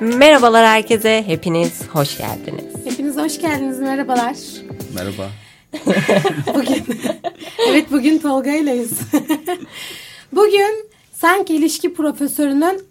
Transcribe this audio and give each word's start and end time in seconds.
Merhabalar 0.00 0.66
herkese, 0.66 1.22
hepiniz 1.26 1.88
hoş 1.92 2.18
geldiniz. 2.18 2.64
Hepiniz 2.84 3.16
hoş 3.16 3.40
geldiniz, 3.40 3.78
merhabalar. 3.78 4.36
Merhaba. 4.94 5.28
bugün, 6.54 6.84
evet 7.68 7.92
bugün 7.92 8.18
Tolga 8.18 8.50
ileyiz. 8.50 8.98
bugün 10.32 10.88
sanki 11.12 11.54
ilişki 11.54 11.94
profesörünün 11.94 12.82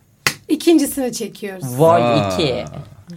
ikincisini 0.48 1.14
çekiyoruz. 1.14 1.66
Aa, 1.82 2.34
2. 2.39 2.66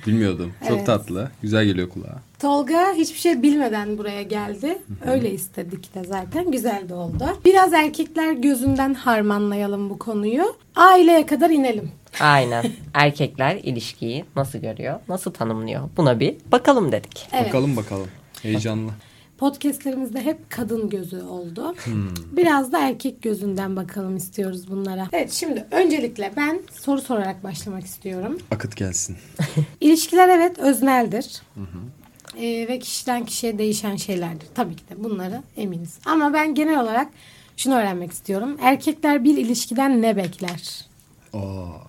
Bilmiyordum. 0.07 0.53
Çok 0.69 0.77
Evet. 0.77 0.87
tatlı. 0.87 1.31
Güzel 1.43 1.65
geliyor 1.65 1.89
kulağa. 1.89 2.21
Tolga 2.43 2.93
hiçbir 2.95 3.19
şey 3.19 3.43
bilmeden 3.43 3.99
buraya 3.99 4.23
geldi. 4.23 4.79
Öyle 5.07 5.31
istedik 5.31 5.95
de 5.95 6.05
zaten. 6.05 6.51
Güzel 6.51 6.89
de 6.89 6.95
oldu. 6.95 7.25
Biraz 7.45 7.73
erkekler 7.73 8.33
gözünden 8.33 8.95
harmanlayalım 8.95 9.91
bu 9.91 9.99
konuyu. 9.99 10.57
Aileye 10.77 11.27
kadar 11.27 11.51
inelim. 11.51 11.91
Aynen. 12.21 12.65
Erkekler 12.95 13.57
ilişkiyi 13.57 14.25
nasıl 14.37 14.59
görüyor, 14.59 15.01
nasıl 15.09 15.31
tanımlıyor? 15.31 15.89
Buna 15.97 16.21
bir 16.21 16.37
bakalım 16.53 16.93
dedik. 16.93 17.29
Evet. 17.33 17.47
Bakalım 17.47 17.77
bakalım. 17.77 18.09
Heyecanlı. 18.43 18.91
Podcastlerimizde 19.39 20.25
hep 20.25 20.51
kadın 20.51 20.89
gözü 20.89 21.23
oldu. 21.23 21.75
Biraz 22.33 22.73
da 22.73 22.89
erkek 22.89 23.23
gözünden 23.23 23.77
bakalım 23.77 24.17
istiyoruz 24.17 24.71
bunlara. 24.71 25.09
Evet 25.13 25.33
şimdi 25.33 25.67
öncelikle 25.71 26.33
ben 26.37 26.61
soru 26.81 27.01
sorarak 27.01 27.45
başlamak 27.45 27.85
istiyorum. 27.85 28.39
Akıt 28.51 28.77
gelsin. 28.77 29.17
İlişkiler 29.81 30.29
evet 30.29 30.59
özneldir. 30.59 31.43
Ee, 32.41 32.67
ve 32.69 32.79
kişiden 32.79 33.25
kişiye 33.27 33.59
değişen 33.59 33.97
şeylerdir. 33.97 34.47
Tabii 34.55 34.77
ki 34.77 34.83
de 34.91 35.05
bunları 35.05 35.43
eminiz. 35.57 35.99
Ama 36.07 36.33
ben 36.33 36.55
genel 36.55 36.81
olarak 36.83 37.09
şunu 37.57 37.75
öğrenmek 37.75 38.13
istiyorum. 38.13 38.57
Erkekler 38.63 39.25
bir 39.25 39.37
ilişkiden 39.39 40.03
ne 40.03 40.17
bekler? 40.17 40.85
Aa, 41.33 41.39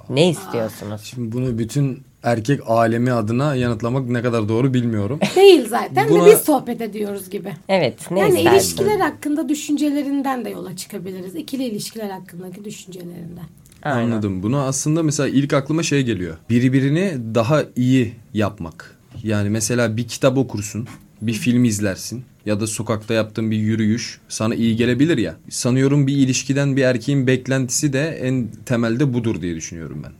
Ne 0.10 0.30
istiyorsunuz? 0.30 1.02
şimdi 1.04 1.32
bunu 1.32 1.58
bütün 1.58 2.04
erkek 2.24 2.60
alemi 2.70 3.12
adına 3.12 3.56
yanıtlamak 3.56 4.10
ne 4.10 4.22
kadar 4.22 4.50
doğru 4.50 4.74
bilmiyorum. 4.74 5.20
Değil 5.36 5.68
zaten 5.68 6.10
Buna- 6.10 6.26
de 6.26 6.32
biz 6.32 6.40
sohbet 6.40 6.82
ediyoruz 6.82 7.30
gibi. 7.30 7.54
Evet, 7.70 8.12
ne 8.12 8.20
yani 8.20 8.38
isterdin? 8.40 8.56
ilişkiler 8.58 9.00
hakkında 9.00 9.50
düşüncelerinden 9.50 10.46
de 10.46 10.50
yola 10.50 10.76
çıkabiliriz. 10.78 11.36
İkili 11.36 11.64
ilişkiler 11.64 12.10
hakkındaki 12.10 12.66
düşüncelerinden. 12.66 13.46
Aynen. 13.84 14.12
Anladım. 14.12 14.44
Bunu 14.44 14.60
aslında 14.60 15.04
mesela 15.04 15.30
ilk 15.30 15.54
aklıma 15.54 15.84
şey 15.84 16.04
geliyor. 16.04 16.38
Birbirini 16.50 17.18
daha 17.36 17.64
iyi 17.76 18.14
yapmak. 18.34 18.93
Yani 19.24 19.50
mesela 19.50 19.98
bir 19.98 20.08
kitap 20.08 20.38
okursun, 20.38 20.88
bir 21.22 21.34
film 21.34 21.64
izlersin 21.64 22.24
ya 22.46 22.60
da 22.60 22.68
sokakta 22.68 23.14
yaptığın 23.14 23.52
bir 23.52 23.58
yürüyüş 23.58 24.20
sana 24.30 24.56
iyi 24.56 24.76
gelebilir 24.76 25.18
ya. 25.18 25.36
Sanıyorum 25.50 26.08
bir 26.08 26.18
ilişkiden 26.18 26.76
bir 26.76 26.82
erkeğin 26.82 27.28
beklentisi 27.28 27.94
de 27.94 28.20
en 28.22 28.48
temelde 28.66 29.14
budur 29.14 29.42
diye 29.42 29.56
düşünüyorum 29.56 30.04
ben. 30.04 30.12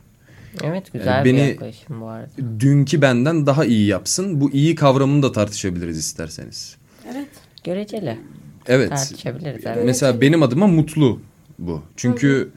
Evet, 0.62 0.92
güzel 0.92 1.24
Beni- 1.24 1.36
bir 1.36 1.48
yaklaşım 1.48 2.00
bu 2.00 2.06
arada. 2.06 2.30
dünkü 2.60 3.02
benden 3.02 3.46
daha 3.46 3.64
iyi 3.64 3.86
yapsın. 3.86 4.40
Bu 4.40 4.50
iyi 4.50 4.74
kavramını 4.74 5.22
da 5.22 5.32
tartışabiliriz 5.32 5.98
isterseniz. 5.98 6.76
Evet. 7.12 7.28
Göreceli. 7.64 8.18
Evet. 8.66 8.88
Tartışabiliriz, 8.88 9.66
evet. 9.66 9.84
Mesela 9.84 10.20
benim 10.20 10.42
adıma 10.42 10.66
mutlu 10.66 11.20
bu. 11.58 11.82
Çünkü 11.96 12.48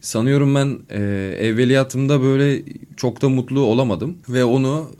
sanıyorum 0.00 0.54
ben 0.54 0.78
e, 0.90 1.00
evveliyatımda 1.40 2.22
böyle 2.22 2.62
çok 2.96 3.22
da 3.22 3.28
mutlu 3.28 3.60
olamadım 3.60 4.18
ve 4.28 4.44
onu 4.44 4.90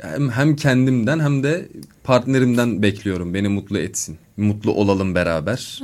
hem, 0.00 0.30
hem 0.30 0.56
kendimden 0.56 1.20
hem 1.20 1.42
de 1.42 1.68
partnerimden 2.04 2.82
bekliyorum. 2.82 3.34
Beni 3.34 3.48
mutlu 3.48 3.78
etsin. 3.78 4.18
Mutlu 4.36 4.72
olalım 4.72 5.14
beraber. 5.14 5.80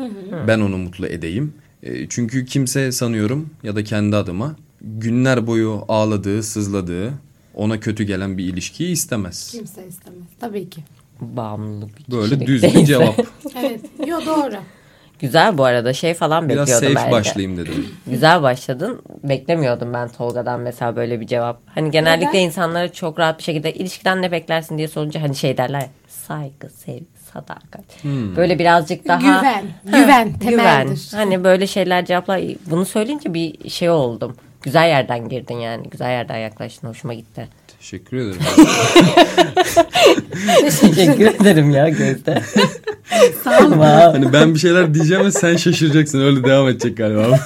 Ben 0.48 0.61
onu 0.61 0.78
mutlu 0.78 1.06
edeyim. 1.06 1.55
E, 1.83 2.08
çünkü 2.08 2.45
kimse 2.45 2.92
sanıyorum 2.92 3.50
ya 3.62 3.77
da 3.77 3.84
kendi 3.84 4.17
adıma 4.17 4.56
günler 4.80 5.47
boyu 5.47 5.84
ağladığı, 5.89 6.42
sızladığı, 6.42 7.12
ona 7.55 7.80
kötü 7.80 8.05
gelen 8.05 8.39
bir 8.39 8.45
ilişkiyi 8.45 8.92
istemez. 8.92 9.53
Kimse 9.53 9.86
istemez. 9.86 10.23
Tabii 10.41 10.70
ki. 10.70 10.84
Bağımlılık 11.20 12.11
Böyle 12.11 12.47
düz 12.47 12.62
bir 12.62 12.85
cevap. 12.85 13.20
Evet. 13.57 13.80
Yo 14.07 14.20
doğru. 14.27 14.57
Güzel 15.22 15.58
bu 15.58 15.64
arada 15.64 15.92
şey 15.92 16.14
falan 16.14 16.48
Biraz 16.48 16.60
bekliyordum 16.60 16.88
safe 16.88 17.00
ben 17.00 17.06
de. 17.06 17.12
başlayayım 17.12 17.56
dedim. 17.56 17.88
Güzel 18.06 18.42
başladın. 18.42 19.02
Beklemiyordum 19.24 19.92
ben 19.92 20.08
Tolga'dan 20.08 20.60
mesela 20.60 20.96
böyle 20.96 21.20
bir 21.20 21.27
cevap. 21.27 21.60
Hani 21.66 21.90
genellikle 21.90 22.28
Neden? 22.28 22.38
insanlara 22.38 22.92
çok 22.92 23.18
rahat 23.18 23.38
bir 23.38 23.44
şekilde 23.44 23.72
ilişkiden 23.74 24.22
ne 24.22 24.32
beklersin 24.32 24.78
diye 24.78 24.88
sorunca 24.88 25.22
hani 25.22 25.34
şey 25.34 25.56
derler 25.56 25.80
ya, 25.80 25.88
saygı, 26.08 26.68
sevgi, 26.70 27.05
sadakat. 27.32 28.05
Böyle 28.36 28.58
birazcık 28.58 29.08
daha 29.08 29.20
Güven, 29.20 29.64
güven 29.84 30.32
temeldir. 30.32 31.08
Hani 31.14 31.44
böyle 31.44 31.66
şeyler 31.66 32.05
cevaplar. 32.05 32.40
Bunu 32.66 32.84
söyleyince 32.84 33.34
bir 33.34 33.70
şey 33.70 33.90
oldum. 33.90 34.36
Güzel 34.62 34.88
yerden 34.88 35.28
girdin 35.28 35.56
yani. 35.56 35.90
Güzel 35.90 36.11
yerden 36.11 36.38
yaklaştın. 36.38 36.88
Hoşuma 36.88 37.14
gitti. 37.14 37.48
Teşekkür 37.82 38.16
ederim. 38.16 38.40
Teşekkür 40.80 41.26
ederim 41.26 41.70
ya 41.70 41.88
Gözde. 41.88 42.42
Sağ 43.44 43.66
olun. 43.66 43.78
Hani 43.78 44.32
ben 44.32 44.54
bir 44.54 44.58
şeyler 44.58 44.94
diyeceğim 44.94 45.24
ve 45.24 45.30
sen 45.30 45.56
şaşıracaksın. 45.56 46.20
Öyle 46.20 46.44
devam 46.44 46.68
edecek 46.68 46.96
galiba. 46.96 47.38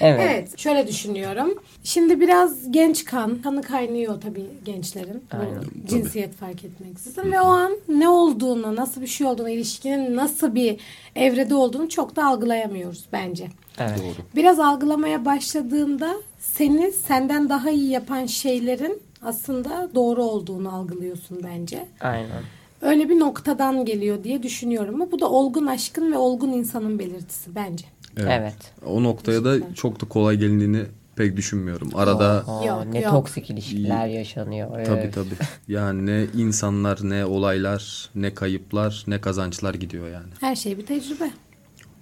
Evet. 0.00 0.20
Evet 0.30 0.58
şöyle 0.58 0.88
düşünüyorum. 0.88 1.54
Şimdi 1.84 2.20
biraz 2.20 2.70
genç 2.70 3.04
kan, 3.04 3.42
kanı 3.42 3.62
kaynıyor 3.62 4.20
tabii 4.20 4.46
gençlerin. 4.64 5.22
Bu 5.32 5.36
Aynen, 5.36 5.64
cinsiyet 5.86 6.34
fark 6.34 6.64
etmeksizin. 6.64 7.32
Ve 7.32 7.40
o 7.40 7.46
an 7.46 7.72
ne 7.88 8.08
olduğunu, 8.08 8.76
nasıl 8.76 9.00
bir 9.00 9.06
şey 9.06 9.26
olduğunu, 9.26 9.50
ilişkinin 9.50 10.16
nasıl 10.16 10.54
bir 10.54 10.76
evrede 11.16 11.54
olduğunu 11.54 11.88
çok 11.88 12.16
da 12.16 12.26
algılayamıyoruz 12.26 13.04
bence. 13.12 13.46
evet. 13.78 13.98
Doğru. 13.98 14.26
Biraz 14.36 14.60
algılamaya 14.60 15.24
başladığında 15.24 16.14
seni 16.38 16.92
senden 16.92 17.48
daha 17.48 17.70
iyi 17.70 17.90
yapan 17.90 18.26
şeylerin 18.26 19.02
aslında 19.24 19.90
doğru 19.94 20.22
olduğunu 20.22 20.74
algılıyorsun 20.74 21.40
bence. 21.44 21.86
Aynen. 22.00 22.42
Öyle 22.82 23.08
bir 23.08 23.18
noktadan 23.20 23.84
geliyor 23.84 24.24
diye 24.24 24.42
düşünüyorum. 24.42 24.94
Ama 24.94 25.12
bu 25.12 25.20
da 25.20 25.30
olgun 25.30 25.66
aşkın 25.66 26.12
ve 26.12 26.16
olgun 26.18 26.48
insanın 26.48 26.98
belirtisi 26.98 27.54
bence. 27.54 27.84
Evet. 28.16 28.54
O 28.86 29.02
noktaya 29.02 29.44
da 29.44 29.74
çok 29.74 30.00
da 30.02 30.08
kolay 30.08 30.36
gelindiğini 30.36 30.82
pek 31.16 31.36
düşünmüyorum. 31.36 31.90
Arada 31.94 32.44
Aa, 32.46 32.64
Yok, 32.64 32.84
ne 32.92 33.00
yok. 33.00 33.10
toksik 33.12 33.50
ilişkiler 33.50 34.06
yaşanıyor. 34.06 34.84
tabii 34.84 34.98
Evet. 35.00 35.14
tabii. 35.14 35.34
Yani 35.68 36.06
ne 36.06 36.26
insanlar, 36.36 36.98
ne 37.02 37.24
olaylar, 37.24 38.10
ne 38.14 38.34
kayıplar, 38.34 39.04
ne 39.06 39.20
kazançlar 39.20 39.74
gidiyor 39.74 40.08
yani. 40.08 40.28
Her 40.40 40.56
şey 40.56 40.78
bir 40.78 40.86
tecrübe. 40.86 41.30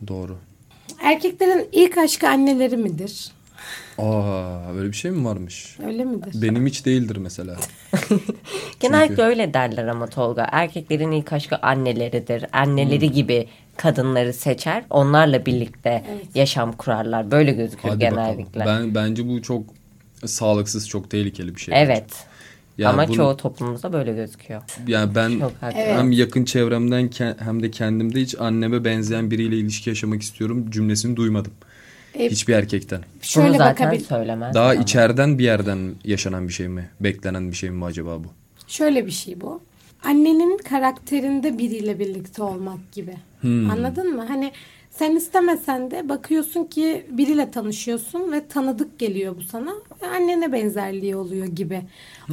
Doğru. 0.08 0.36
Erkeklerin 1.00 1.68
ilk 1.72 1.98
aşkı 1.98 2.28
anneleri 2.28 2.76
midir? 2.76 3.30
Aa, 3.98 4.74
böyle 4.74 4.88
bir 4.88 4.96
şey 4.96 5.10
mi 5.10 5.24
varmış? 5.24 5.76
Öyle 5.86 6.04
midir? 6.04 6.42
Benim 6.42 6.66
hiç 6.66 6.86
değildir 6.86 7.16
mesela. 7.16 7.56
Genellikle 8.80 9.08
Çünkü- 9.08 9.22
öyle 9.22 9.54
derler 9.54 9.86
ama 9.86 10.06
Tolga. 10.06 10.46
Erkeklerin 10.52 11.10
ilk 11.12 11.32
aşkı 11.32 11.56
anneleridir. 11.56 12.44
Anneleri 12.52 13.06
Hmm. 13.06 13.14
gibi 13.14 13.46
kadınları 13.76 14.32
seçer. 14.32 14.84
Onlarla 14.90 15.46
birlikte 15.46 16.04
Evet. 16.10 16.26
yaşam 16.34 16.72
kurarlar. 16.72 17.30
Böyle 17.30 17.52
gözükür 17.52 17.88
Hadi 17.88 17.98
genellikle. 17.98 18.60
bakalım. 18.60 18.94
Ben 18.94 18.94
bence 18.94 19.28
bu 19.28 19.42
çok 19.42 19.62
sağlıksız, 20.24 20.88
çok 20.88 21.10
tehlikeli 21.10 21.54
bir 21.54 21.60
şey. 21.60 21.74
Evet. 21.82 22.04
Yani 22.78 22.92
ama 22.92 23.08
bunu- 23.08 23.16
çoğu 23.16 23.36
toplumumuzda 23.36 23.92
böyle 23.92 24.12
gözüküyor. 24.12 24.62
Yani 24.86 25.14
ben 25.14 25.38
Çok. 25.38 25.52
Evet. 25.62 25.74
hem 25.98 26.12
yakın 26.12 26.44
çevremden 26.44 27.10
hem 27.38 27.62
de 27.62 27.70
kendimde 27.70 28.20
hiç 28.20 28.34
anneme 28.40 28.84
benzeyen 28.84 29.30
biriyle 29.30 29.56
ilişki 29.58 29.90
yaşamak 29.90 30.22
istiyorum 30.22 30.70
cümlesini 30.70 31.16
duymadım. 31.16 31.52
E, 32.14 32.30
Hiçbir 32.30 32.54
erkekten. 32.54 32.98
Bunu 32.98 33.22
şöyle 33.22 33.58
zaten 33.58 33.86
bakabil 33.86 34.04
söylemez. 34.04 34.54
Daha 34.54 34.70
ama. 34.70 34.82
içeriden 34.82 35.38
bir 35.38 35.44
yerden 35.44 35.94
yaşanan 36.04 36.48
bir 36.48 36.52
şey 36.52 36.68
mi? 36.68 36.90
Beklenen 37.00 37.50
bir 37.50 37.56
şey 37.56 37.70
mi 37.70 37.84
acaba 37.84 38.18
bu? 38.24 38.26
şöyle 38.66 39.06
bir 39.06 39.10
şey 39.10 39.40
bu. 39.40 39.60
Annenin 40.04 40.58
karakterinde 40.58 41.58
biriyle 41.58 41.98
birlikte 41.98 42.42
olmak 42.42 42.92
gibi. 42.92 43.14
Hmm. 43.40 43.70
Anladın 43.70 44.16
mı? 44.16 44.24
Hani 44.28 44.52
sen 44.90 45.16
istemesen 45.16 45.90
de 45.90 46.08
bakıyorsun 46.08 46.64
ki 46.64 47.06
biriyle 47.10 47.50
tanışıyorsun 47.50 48.32
ve 48.32 48.46
tanıdık 48.48 48.98
geliyor 48.98 49.36
bu 49.36 49.42
sana. 49.42 49.72
Ve 50.02 50.06
annene 50.06 50.52
benzerliği 50.52 51.16
oluyor 51.16 51.46
gibi. 51.46 51.82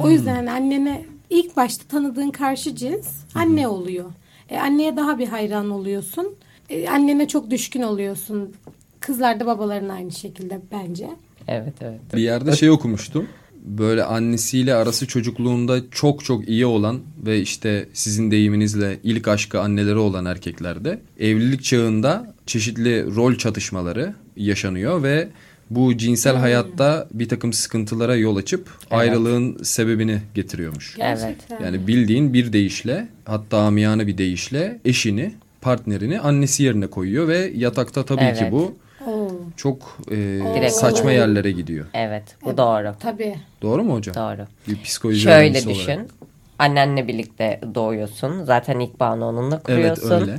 O 0.00 0.04
Hmm. 0.04 0.10
yüzden 0.10 0.34
hani 0.34 0.50
annene 0.50 1.04
ilk 1.30 1.56
başta 1.56 1.84
tanıdığın 1.88 2.30
karşı 2.30 2.76
cins 2.76 3.08
anne 3.34 3.68
oluyor. 3.68 4.10
E, 4.48 4.58
anneye 4.58 4.96
daha 4.96 5.18
bir 5.18 5.28
hayran 5.28 5.70
oluyorsun. 5.70 6.34
E, 6.70 6.88
annene 6.88 7.28
çok 7.28 7.50
düşkün 7.50 7.82
oluyorsun. 7.82 8.54
Kızlar 9.00 9.40
da 9.40 9.46
babaların 9.46 9.88
aynı 9.88 10.12
şekilde 10.12 10.60
bence. 10.72 11.06
Evet 11.48 11.74
evet. 11.80 12.00
Bir 12.14 12.22
yerde 12.22 12.52
şey 12.52 12.70
okumuştum. 12.70 13.26
Böyle 13.64 14.04
annesiyle 14.04 14.74
arası 14.74 15.06
çocukluğunda 15.06 15.90
çok 15.90 16.24
çok 16.24 16.48
iyi 16.48 16.66
olan 16.66 17.00
ve 17.26 17.40
işte 17.40 17.88
sizin 17.92 18.30
deyiminizle 18.30 18.98
ilk 19.02 19.28
aşkı 19.28 19.60
anneleri 19.60 19.98
olan 19.98 20.24
erkeklerde 20.24 20.98
evlilik 21.20 21.64
çağında 21.64 22.34
çeşitli 22.46 23.14
rol 23.16 23.34
çatışmaları 23.34 24.14
yaşanıyor 24.36 25.02
ve 25.02 25.28
bu 25.70 25.96
cinsel 25.96 26.36
hayatta 26.36 27.08
bir 27.12 27.28
takım 27.28 27.52
sıkıntılara 27.52 28.16
yol 28.16 28.36
açıp 28.36 28.68
ayrılığın 28.90 29.62
sebebini 29.62 30.18
getiriyormuş. 30.34 30.96
Gerçekten. 30.96 31.60
Yani 31.64 31.86
bildiğin 31.86 32.32
bir 32.32 32.52
deyişle 32.52 33.08
hatta 33.24 33.58
amiyane 33.58 34.06
bir 34.06 34.18
deyişle 34.18 34.80
eşini 34.84 35.34
partnerini 35.60 36.20
annesi 36.20 36.62
yerine 36.62 36.86
koyuyor 36.86 37.28
ve 37.28 37.52
yatakta 37.56 38.04
tabii 38.04 38.20
ki 38.20 38.38
Evet. 38.40 38.52
bu 38.52 38.62
Oo. 38.62 38.74
Çok 39.56 39.98
e, 40.10 40.70
saçma 40.70 41.04
olarak. 41.04 41.18
yerlere 41.18 41.52
gidiyor. 41.52 41.86
Evet 41.94 42.22
bu 42.44 42.56
doğru. 42.56 42.94
Tabii. 43.00 43.36
Doğru 43.62 43.84
mu 43.84 43.94
hocam? 43.94 44.14
Doğru. 44.14 44.46
Bir 44.68 44.82
psikoloji 44.82 45.20
Şöyle 45.20 45.54
düşün. 45.68 45.90
olarak. 45.92 46.10
Annenle 46.60 47.08
birlikte 47.08 47.60
doğuyorsun. 47.74 48.44
Zaten 48.44 48.78
ilk 48.80 49.00
bağını 49.00 49.26
onunla 49.26 49.54
Evet 49.54 49.66
kuruyorsun. 49.66 50.10
öyle. 50.10 50.38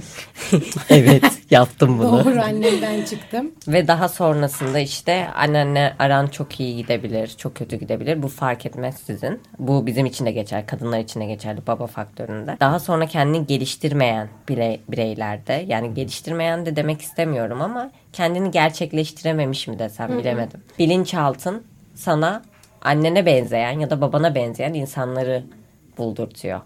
evet 0.89 1.23
yaptım 1.49 1.99
bunu. 1.99 2.25
Doğru 2.25 2.41
annemden 2.41 3.05
çıktım. 3.05 3.51
Ve 3.67 3.87
daha 3.87 4.09
sonrasında 4.09 4.79
işte 4.79 5.27
annenle 5.35 5.93
aran 5.99 6.27
çok 6.27 6.59
iyi 6.59 6.75
gidebilir, 6.75 7.27
çok 7.27 7.55
kötü 7.55 7.75
gidebilir. 7.75 8.23
Bu 8.23 8.27
fark 8.27 8.65
etmez 8.65 8.95
sizin. 9.05 9.41
Bu 9.59 9.85
bizim 9.85 10.05
için 10.05 10.25
de 10.25 10.31
geçer, 10.31 10.67
kadınlar 10.67 10.99
için 10.99 11.19
de 11.21 11.25
geçerli 11.25 11.67
baba 11.67 11.87
faktöründe. 11.87 12.57
Daha 12.59 12.79
sonra 12.79 13.05
kendini 13.05 13.47
geliştirmeyen 13.47 14.29
birey, 14.49 14.81
bireylerde, 14.89 15.65
yani 15.67 15.93
geliştirmeyen 15.93 16.65
de 16.65 16.75
demek 16.75 17.01
istemiyorum 17.01 17.61
ama 17.61 17.91
kendini 18.13 18.51
gerçekleştirememiş 18.51 19.67
mi 19.67 19.79
desem 19.79 20.17
bilemedim. 20.17 20.61
Bilinçaltın 20.79 21.63
sana 21.95 22.41
annene 22.81 23.25
benzeyen 23.25 23.79
ya 23.79 23.89
da 23.89 24.01
babana 24.01 24.35
benzeyen 24.35 24.73
insanları 24.73 25.43
buldurtuyor. 25.97 26.59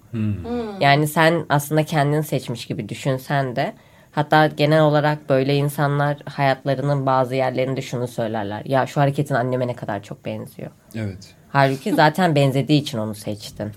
Yani 0.79 1.07
sen 1.07 1.45
aslında 1.49 1.83
kendini 1.83 2.23
seçmiş 2.23 2.65
gibi 2.65 2.89
düşünsen 2.89 3.55
de 3.55 3.73
hatta 4.11 4.47
genel 4.47 4.81
olarak 4.81 5.29
böyle 5.29 5.55
insanlar 5.55 6.17
hayatlarının 6.25 7.05
bazı 7.05 7.35
yerlerinde 7.35 7.81
şunu 7.81 8.07
söylerler. 8.07 8.61
Ya 8.65 8.85
şu 8.87 9.01
hareketin 9.01 9.35
anneme 9.35 9.67
ne 9.67 9.75
kadar 9.75 10.03
çok 10.03 10.25
benziyor. 10.25 10.71
Evet. 10.95 11.33
Halbuki 11.49 11.93
zaten 11.95 12.35
benzediği 12.35 12.81
için 12.81 12.97
onu 12.97 13.15
seçtin. 13.15 13.71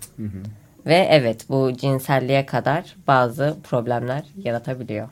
Ve 0.87 1.07
evet 1.11 1.45
bu 1.49 1.73
cinselliğe 1.77 2.47
kadar 2.47 2.97
bazı 3.07 3.57
problemler 3.71 4.23
yaratabiliyor. 4.45 5.09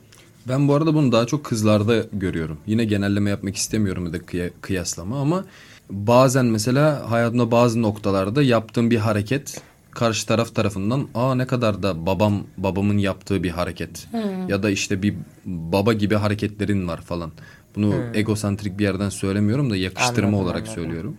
Ben 0.47 0.67
bu 0.67 0.75
arada 0.75 0.93
bunu 0.93 1.11
daha 1.11 1.25
çok 1.25 1.43
kızlarda 1.43 1.95
görüyorum. 2.13 2.57
Yine 2.65 2.85
genelleme 2.85 3.29
yapmak 3.29 3.55
istemiyorum 3.55 4.05
ya 4.05 4.13
da 4.13 4.17
kıya- 4.17 4.49
kıyaslama 4.61 5.21
ama 5.21 5.45
bazen 5.89 6.45
mesela 6.45 7.11
hayatımda 7.11 7.51
bazı 7.51 7.81
noktalarda 7.81 8.43
yaptığım 8.43 8.91
bir 8.91 8.97
hareket 8.97 9.61
karşı 9.97 10.25
taraf 10.25 10.55
tarafından 10.55 11.07
aa 11.15 11.35
ne 11.35 11.47
kadar 11.47 11.83
da 11.83 12.05
babam 12.05 12.43
babamın 12.57 12.97
yaptığı 12.97 13.43
bir 13.43 13.49
hareket 13.49 14.07
ya 14.47 14.63
da 14.63 14.69
işte 14.69 15.01
bir 15.01 15.15
baba 15.45 15.93
gibi 15.93 16.15
hareketlerin 16.15 16.87
var 16.87 17.01
falan. 17.01 17.31
Bunu 17.75 17.95
egosantrik 18.13 18.79
bir 18.79 18.83
yerden 18.83 19.09
söylemiyorum 19.09 19.69
da 19.69 19.75
yakıştırma 19.75 20.27
Anladım, 20.27 20.43
olarak 20.43 20.61
anladım. 20.61 20.73
söylüyorum. 20.75 21.17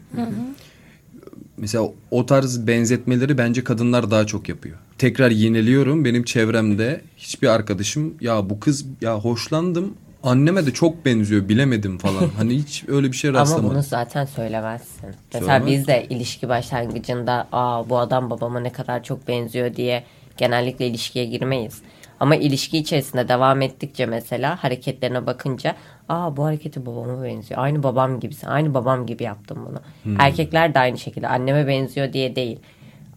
Mesela 1.57 1.85
o 2.11 2.27
tarz 2.27 2.67
benzetmeleri 2.67 3.39
bence 3.39 3.65
kadınlar 3.65 4.11
daha 4.11 4.27
çok 4.27 4.49
yapıyor. 4.49 4.77
Tekrar 4.99 5.31
yeniliyorum 5.31 6.05
benim 6.05 6.25
çevremde 6.25 7.01
hiçbir 7.17 7.49
arkadaşım 7.49 8.15
ya 8.21 8.51
bu 8.51 8.61
kız 8.61 8.85
ya 9.01 9.19
hoşlandım 9.19 9.95
anneme 10.23 10.67
de 10.67 10.73
çok 10.73 11.05
benziyor 11.05 11.49
bilemedim 11.49 11.99
falan. 11.99 12.29
Hani 12.37 12.55
hiç 12.55 12.85
öyle 12.89 13.13
bir 13.13 13.17
şey 13.17 13.31
Ama 13.31 13.41
rastlamadım. 13.41 13.71
bunu 13.71 13.83
zaten 13.83 14.25
söylemezsin. 14.25 15.11
Mesela 15.33 15.47
Söylemez 15.61 15.67
biz 15.67 15.87
de 15.87 16.07
ilişki 16.11 16.49
başlangıcında 16.49 17.49
aa 17.53 17.89
bu 17.91 17.99
adam 17.99 18.31
babama 18.31 18.61
ne 18.61 18.73
kadar 18.73 19.03
çok 19.03 19.29
benziyor 19.29 19.75
diye 19.75 20.05
genellikle 20.37 20.87
ilişkiye 20.87 21.25
girmeyiz. 21.25 21.83
Ama 22.21 22.37
ilişki 22.37 22.79
içerisinde 22.79 23.29
devam 23.29 23.63
ettikçe 23.63 24.07
mesela 24.07 24.65
hareketlerine 24.65 25.27
bakınca 25.27 25.75
aa 26.09 26.37
bu 26.37 26.45
hareketi 26.45 26.87
babama 26.87 27.25
benziyor. 27.25 27.61
Aynı 27.63 27.83
babam 27.83 28.21
gibisin. 28.21 28.47
Aynı 28.47 28.75
babam 28.75 29.07
gibi 29.07 29.23
yaptım 29.23 29.59
bunu. 29.71 29.81
Erkekler 30.19 30.75
de 30.75 30.79
aynı 30.79 30.99
şekilde 30.99 31.29
anneme 31.29 31.67
benziyor 31.67 32.13
diye 32.13 32.37
değil. 32.37 32.59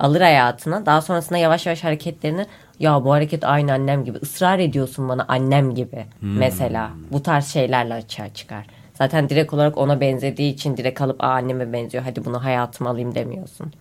Alır 0.02 0.22
hayatına. 0.22 0.86
Daha 0.86 1.02
sonrasında 1.02 1.38
yavaş 1.38 1.66
yavaş 1.66 1.84
hareketlerini 1.84 2.46
ya 2.80 3.06
bu 3.06 3.12
hareket 3.12 3.44
aynı 3.44 3.74
annem 3.74 4.06
gibi 4.06 4.18
ısrar 4.18 4.60
ediyorsun 4.60 5.10
bana 5.10 5.26
annem 5.28 5.76
gibi. 5.76 6.06
Mesela. 6.22 6.92
Bu 7.12 7.24
tarz 7.24 7.46
şeylerle 7.48 7.94
açığa 7.94 8.34
çıkar. 8.34 8.68
Zaten 8.94 9.30
direkt 9.30 9.54
olarak 9.54 9.78
ona 9.78 10.02
benzediği 10.02 10.54
için 10.54 10.78
direkt 10.78 11.02
alıp 11.02 11.24
Aa, 11.24 11.28
anneme 11.28 11.74
benziyor 11.74 12.04
hadi 12.04 12.26
bunu 12.26 12.44
hayatıma 12.44 12.90
alayım. 12.90 13.16
demiyorsun. 13.16 13.74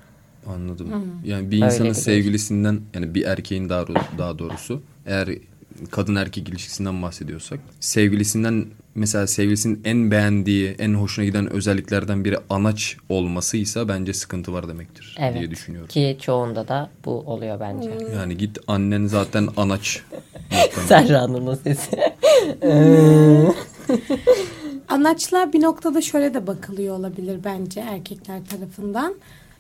Anladım. 0.47 0.89
Yani 1.25 1.51
bir 1.51 1.57
Öyle 1.57 1.67
insanın 1.67 1.89
bir 1.89 1.95
sevgilisinden 1.95 2.81
yani 2.95 3.15
bir 3.15 3.25
erkeğin 3.25 3.69
daha 3.69 3.85
daha 4.19 4.39
doğrusu 4.39 4.83
eğer 5.07 5.29
kadın 5.91 6.15
erkek 6.15 6.49
ilişkisinden 6.49 7.03
bahsediyorsak 7.03 7.61
sevgilisinden 7.81 8.67
mesela 9.01 9.27
sevgilisinin 9.27 9.81
en 9.85 10.11
beğendiği, 10.11 10.77
en 10.79 10.95
hoşuna 10.95 11.25
giden 11.25 11.53
özelliklerden 11.53 12.25
biri 12.25 12.37
anaç 12.51 12.97
olmasıysa 13.09 13.89
bence 13.89 14.13
sıkıntı 14.13 14.53
var 14.53 14.69
demektir 14.69 15.17
Evet. 15.19 15.39
diye 15.39 15.51
düşünüyorum. 15.51 15.89
Ki 15.89 16.19
çoğunda 16.21 16.69
da 16.69 16.91
bu 17.05 17.11
oluyor 17.11 17.61
bence. 17.61 17.91
Yani 18.15 18.37
git 18.37 18.59
annen 18.67 19.07
zaten 19.07 19.49
anaç. 19.57 20.03
Serra'nın 20.87 21.47
o 21.47 21.57
sesi. 21.57 21.99
Anaçla 24.89 25.53
bir 25.53 25.63
noktada 25.63 26.01
şöyle 26.01 26.35
de 26.35 26.47
bakılıyor 26.47 26.97
olabilir 26.97 27.41
bence 27.45 27.81
erkekler 27.81 28.45
tarafından. 28.45 29.15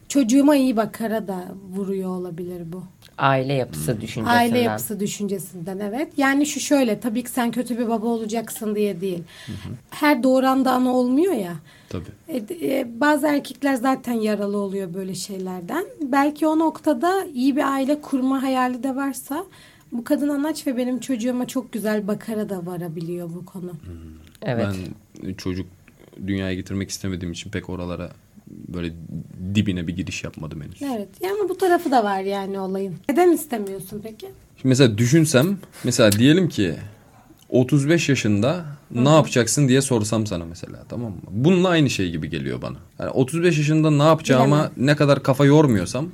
Çocuğuma 0.08 0.56
iyi 0.56 0.76
bakara 0.76 1.28
da 1.28 1.44
vuruyor 1.70 2.10
olabilir 2.10 2.72
bu. 2.72 2.82
Aile 3.20 3.52
yapısı 3.52 4.00
düşüncesinden. 4.00 4.36
Aile 4.36 4.58
yapısı 4.58 5.00
düşüncesinden 5.00 5.78
evet. 5.78 6.12
Yani 6.16 6.46
şu 6.46 6.60
şöyle 6.60 7.00
tabii 7.00 7.24
ki 7.24 7.30
sen 7.30 7.50
kötü 7.50 7.78
bir 7.78 7.88
baba 7.88 8.06
olacaksın 8.06 8.74
diye 8.74 9.00
değil. 9.00 9.22
Her 9.90 10.22
doğuranda 10.22 10.72
ana 10.72 10.92
olmuyor 10.94 11.32
ya. 11.34 11.54
Tabii. 11.88 12.04
E, 12.28 12.36
e, 12.38 13.00
bazı 13.00 13.26
erkekler 13.26 13.74
zaten 13.74 14.12
yaralı 14.12 14.56
oluyor 14.56 14.94
böyle 14.94 15.14
şeylerden. 15.14 15.84
Belki 16.02 16.46
o 16.46 16.58
noktada 16.58 17.24
iyi 17.34 17.56
bir 17.56 17.72
aile 17.72 18.00
kurma 18.00 18.42
hayali 18.42 18.82
de 18.82 18.96
varsa 18.96 19.44
bu 19.92 20.04
kadın 20.04 20.28
anaç 20.28 20.66
ve 20.66 20.76
benim 20.76 21.00
çocuğuma 21.00 21.46
çok 21.46 21.72
güzel 21.72 22.06
bakara 22.06 22.48
da 22.48 22.66
varabiliyor 22.66 23.30
bu 23.34 23.44
konu. 23.44 23.72
Evet. 24.42 24.66
Ben 25.24 25.34
çocuk 25.34 25.66
dünyaya 26.26 26.54
getirmek 26.54 26.90
istemediğim 26.90 27.32
için 27.32 27.50
pek 27.50 27.70
oralara 27.70 28.10
böyle 28.50 28.92
dibine 29.54 29.86
bir 29.86 29.96
giriş 29.96 30.24
yapmadım 30.24 30.62
henüz. 30.62 30.82
Evet. 30.82 31.08
Yani 31.20 31.39
tarafı 31.60 31.90
da 31.90 32.04
var 32.04 32.20
yani 32.20 32.58
olayın. 32.58 32.94
Neden 33.08 33.32
istemiyorsun 33.32 34.00
peki? 34.02 34.26
Şimdi 34.56 34.68
mesela 34.68 34.98
düşünsem 34.98 35.58
mesela 35.84 36.12
diyelim 36.12 36.48
ki 36.48 36.74
35 37.48 38.08
yaşında 38.08 38.64
ne 38.90 39.08
yapacaksın 39.08 39.68
diye 39.68 39.80
sorsam 39.82 40.26
sana 40.26 40.44
mesela 40.44 40.78
tamam 40.88 41.10
mı? 41.10 41.18
Bununla 41.30 41.68
aynı 41.68 41.90
şey 41.90 42.10
gibi 42.10 42.30
geliyor 42.30 42.62
bana. 42.62 42.76
Yani 42.98 43.10
35 43.10 43.58
yaşında 43.58 43.90
ne 43.90 44.02
yapacağıma 44.02 44.56
Bilemem. 44.56 44.70
ne 44.76 44.96
kadar 44.96 45.22
kafa 45.22 45.44
yormuyorsam 45.44 46.08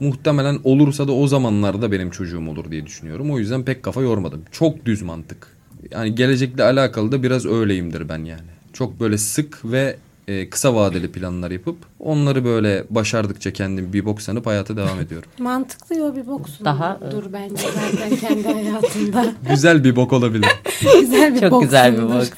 muhtemelen 0.00 0.58
olursa 0.64 1.08
da 1.08 1.12
o 1.12 1.26
zamanlarda 1.26 1.92
benim 1.92 2.10
çocuğum 2.10 2.48
olur 2.48 2.70
diye 2.70 2.86
düşünüyorum. 2.86 3.30
O 3.30 3.38
yüzden 3.38 3.64
pek 3.64 3.82
kafa 3.82 4.02
yormadım. 4.02 4.42
Çok 4.52 4.86
düz 4.86 5.02
mantık. 5.02 5.46
Yani 5.90 6.14
gelecekle 6.14 6.64
alakalı 6.64 7.12
da 7.12 7.22
biraz 7.22 7.46
öyleyimdir 7.46 8.08
ben 8.08 8.18
yani. 8.24 8.48
Çok 8.72 9.00
böyle 9.00 9.18
sık 9.18 9.60
ve 9.64 9.96
e, 10.30 10.50
kısa 10.50 10.74
vadeli 10.74 11.12
planlar 11.12 11.50
yapıp 11.50 11.76
onları 12.00 12.44
böyle 12.44 12.84
başardıkça 12.90 13.52
kendim 13.52 13.92
bir 13.92 14.04
bok 14.04 14.22
sanıp 14.22 14.46
hayata 14.46 14.76
devam 14.76 15.00
ediyorum. 15.06 15.28
Mantıklı 15.38 15.96
yo 15.96 16.16
bir 16.16 16.26
boksun. 16.26 16.64
Daha- 16.64 16.98
Dur 17.10 17.24
bence 17.32 17.62
zaten 17.74 18.16
kendi 18.16 18.48
hayatında. 18.52 19.26
Güzel 19.50 19.84
bir 19.84 19.96
bok 19.96 20.12
olabilir. 20.12 20.48
güzel 21.00 21.34
bir 21.34 21.40
Çok 21.50 21.62
güzel 21.62 21.98
bir 21.98 22.08
bak. 22.08 22.36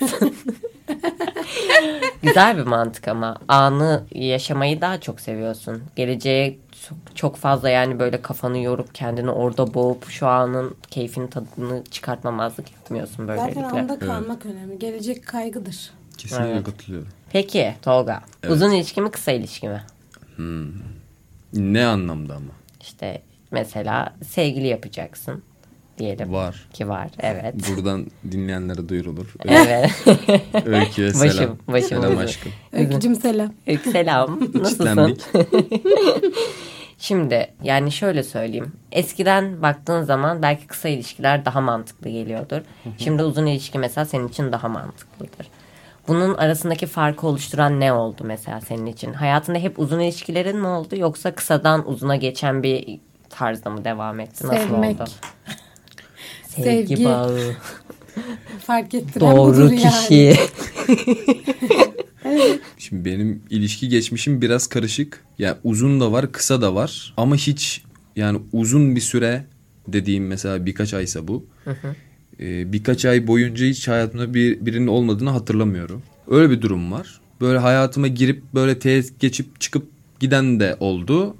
güzel 2.22 2.56
bir 2.58 2.62
mantık 2.62 3.08
ama 3.08 3.36
anı 3.48 4.02
yaşamayı 4.14 4.80
daha 4.80 5.00
çok 5.00 5.20
seviyorsun. 5.20 5.82
Geleceğe 5.96 6.58
çok, 7.14 7.36
fazla 7.36 7.68
yani 7.70 7.98
böyle 7.98 8.22
kafanı 8.22 8.58
yorup 8.58 8.94
kendini 8.94 9.30
orada 9.30 9.74
boğup 9.74 10.08
şu 10.10 10.26
anın 10.26 10.74
keyfini 10.90 11.30
tadını 11.30 11.84
çıkartmamazlık 11.90 12.72
yapmıyorsun 12.72 13.26
Zaten 13.26 13.54
böylelikle. 13.54 13.80
anda 13.80 13.98
kalmak 13.98 14.46
önemli. 14.46 14.78
Gelecek 14.78 15.26
kaygıdır. 15.26 15.90
Kesinlikle 16.22 16.52
Evet. 16.52 16.64
katılıyorum. 16.64 17.08
Peki 17.32 17.74
Tolga 17.82 18.20
Evet. 18.42 18.52
uzun 18.54 18.70
ilişki 18.70 19.00
mi 19.00 19.10
kısa 19.10 19.32
ilişki 19.32 19.68
mi? 19.68 19.82
Ne 21.52 21.84
anlamda 21.86 22.34
ama? 22.34 22.52
İşte 22.80 23.22
mesela 23.50 24.14
sevgili 24.28 24.66
yapacaksın 24.66 25.42
diyelim. 25.98 26.32
Var. 26.32 26.68
Ki 26.72 26.88
var 26.88 27.08
evet. 27.20 27.54
Buradan 27.76 28.06
dinleyenlere 28.30 28.88
duyurulur. 28.88 29.34
evet. 29.44 29.90
Öykü'ye 30.66 31.08
Başım, 31.08 31.30
selam. 31.30 31.56
başım 31.68 31.88
selam 31.88 32.02
gözüm. 32.02 32.18
aşkım. 32.18 32.52
Öykücüm 32.72 33.14
selam. 33.14 33.52
Öykü 33.66 33.90
selam. 33.90 34.40
Nasılsın? 34.54 35.18
Şimdi 36.98 37.46
yani 37.62 37.92
şöyle 37.92 38.22
söyleyeyim. 38.22 38.72
Eskiden 38.92 39.62
baktığın 39.62 40.02
zaman 40.02 40.42
belki 40.42 40.66
kısa 40.66 40.88
ilişkiler 40.88 41.44
daha 41.44 41.60
mantıklı 41.60 42.10
geliyordur. 42.10 42.60
Şimdi 42.98 43.22
uzun 43.22 43.46
ilişki 43.46 43.78
mesela 43.78 44.04
senin 44.04 44.28
için 44.28 44.52
daha 44.52 44.68
mantıklıdır. 44.68 45.46
Bunun 46.08 46.34
arasındaki 46.34 46.86
farkı 46.86 47.26
oluşturan 47.26 47.80
ne 47.80 47.92
oldu 47.92 48.22
mesela 48.24 48.60
senin 48.60 48.86
için? 48.86 49.12
Hayatında 49.12 49.58
hep 49.58 49.78
uzun 49.78 50.00
ilişkilerin 50.00 50.56
mi 50.58 50.66
oldu 50.66 50.96
yoksa 50.96 51.34
kısadan 51.34 51.88
uzuna 51.88 52.16
geçen 52.16 52.62
bir 52.62 53.00
tarzda 53.30 53.70
mı 53.70 53.84
devam 53.84 54.20
etti? 54.20 54.46
Nasıl 54.46 54.68
Sevmek. 54.68 55.00
oldu? 55.00 55.10
Sevgi, 56.48 56.88
Sevgi. 56.88 57.04
bağı. 57.04 57.38
Fark 58.66 58.94
ettiren 58.94 59.36
Doğru 59.36 59.54
budur 59.54 59.70
yani. 59.70 59.80
kişi. 59.80 60.36
Şimdi 62.78 63.04
benim 63.04 63.42
ilişki 63.50 63.88
geçmişim 63.88 64.42
biraz 64.42 64.66
karışık. 64.66 65.24
Yani 65.38 65.56
uzun 65.64 66.00
da 66.00 66.12
var, 66.12 66.32
kısa 66.32 66.62
da 66.62 66.74
var. 66.74 67.14
Ama 67.16 67.36
hiç 67.36 67.82
yani 68.16 68.40
uzun 68.52 68.96
bir 68.96 69.00
süre 69.00 69.44
dediğim 69.88 70.26
mesela 70.26 70.66
birkaç 70.66 70.94
aysa 70.94 71.28
bu. 71.28 71.46
Ee, 72.40 72.72
birkaç 72.72 73.04
ay 73.04 73.26
boyunca 73.26 73.66
hiç 73.66 73.88
hayatımda 73.88 74.34
bir, 74.34 74.66
birinin 74.66 74.86
olmadığını 74.86 75.30
hatırlamıyorum. 75.30 76.02
Öyle 76.28 76.50
bir 76.50 76.62
durum 76.62 76.92
var. 76.92 77.20
Böyle 77.40 77.58
hayatıma 77.58 78.08
girip 78.08 78.42
böyle 78.54 78.78
teyit 78.78 79.20
geçip 79.20 79.60
çıkıp 79.60 79.86
giden 80.20 80.60
de 80.60 80.76
oldu. 80.80 81.36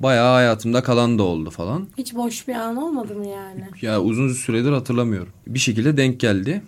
Bayağı 0.00 0.34
hayatımda 0.34 0.82
kalan 0.82 1.18
da 1.18 1.22
oldu 1.22 1.50
falan. 1.50 1.88
Hiç 1.98 2.14
boş 2.14 2.48
bir 2.48 2.54
an 2.54 2.76
olmadı 2.76 3.14
mı 3.14 3.26
yani? 3.26 3.64
Ya 3.82 4.02
uzun 4.02 4.32
süredir 4.32 4.72
hatırlamıyorum. 4.72 5.32
Bir 5.46 5.58
şekilde 5.58 5.96
denk 5.96 6.20
geldi. 6.20 6.62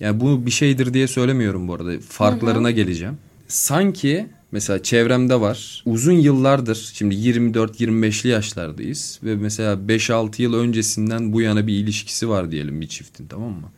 Yani 0.00 0.20
bu 0.20 0.46
bir 0.46 0.50
şeydir 0.50 0.94
diye 0.94 1.06
söylemiyorum 1.08 1.68
bu 1.68 1.74
arada. 1.74 2.00
Farklarına 2.08 2.70
geleceğim. 2.70 3.18
Sanki 3.48 4.26
mesela 4.52 4.82
çevremde 4.82 5.40
var. 5.40 5.82
Uzun 5.86 6.12
yıllardır 6.12 6.90
şimdi 6.94 7.14
24-25'li 7.14 8.28
yaşlardayız. 8.28 9.20
Ve 9.22 9.36
mesela 9.36 9.74
5-6 9.74 10.42
yıl 10.42 10.54
öncesinden 10.54 11.32
bu 11.32 11.40
yana 11.40 11.66
bir 11.66 11.74
ilişkisi 11.74 12.28
var 12.28 12.50
diyelim 12.50 12.80
bir 12.80 12.88
çiftin 12.88 13.26
tamam 13.26 13.50
mı? 13.50 13.70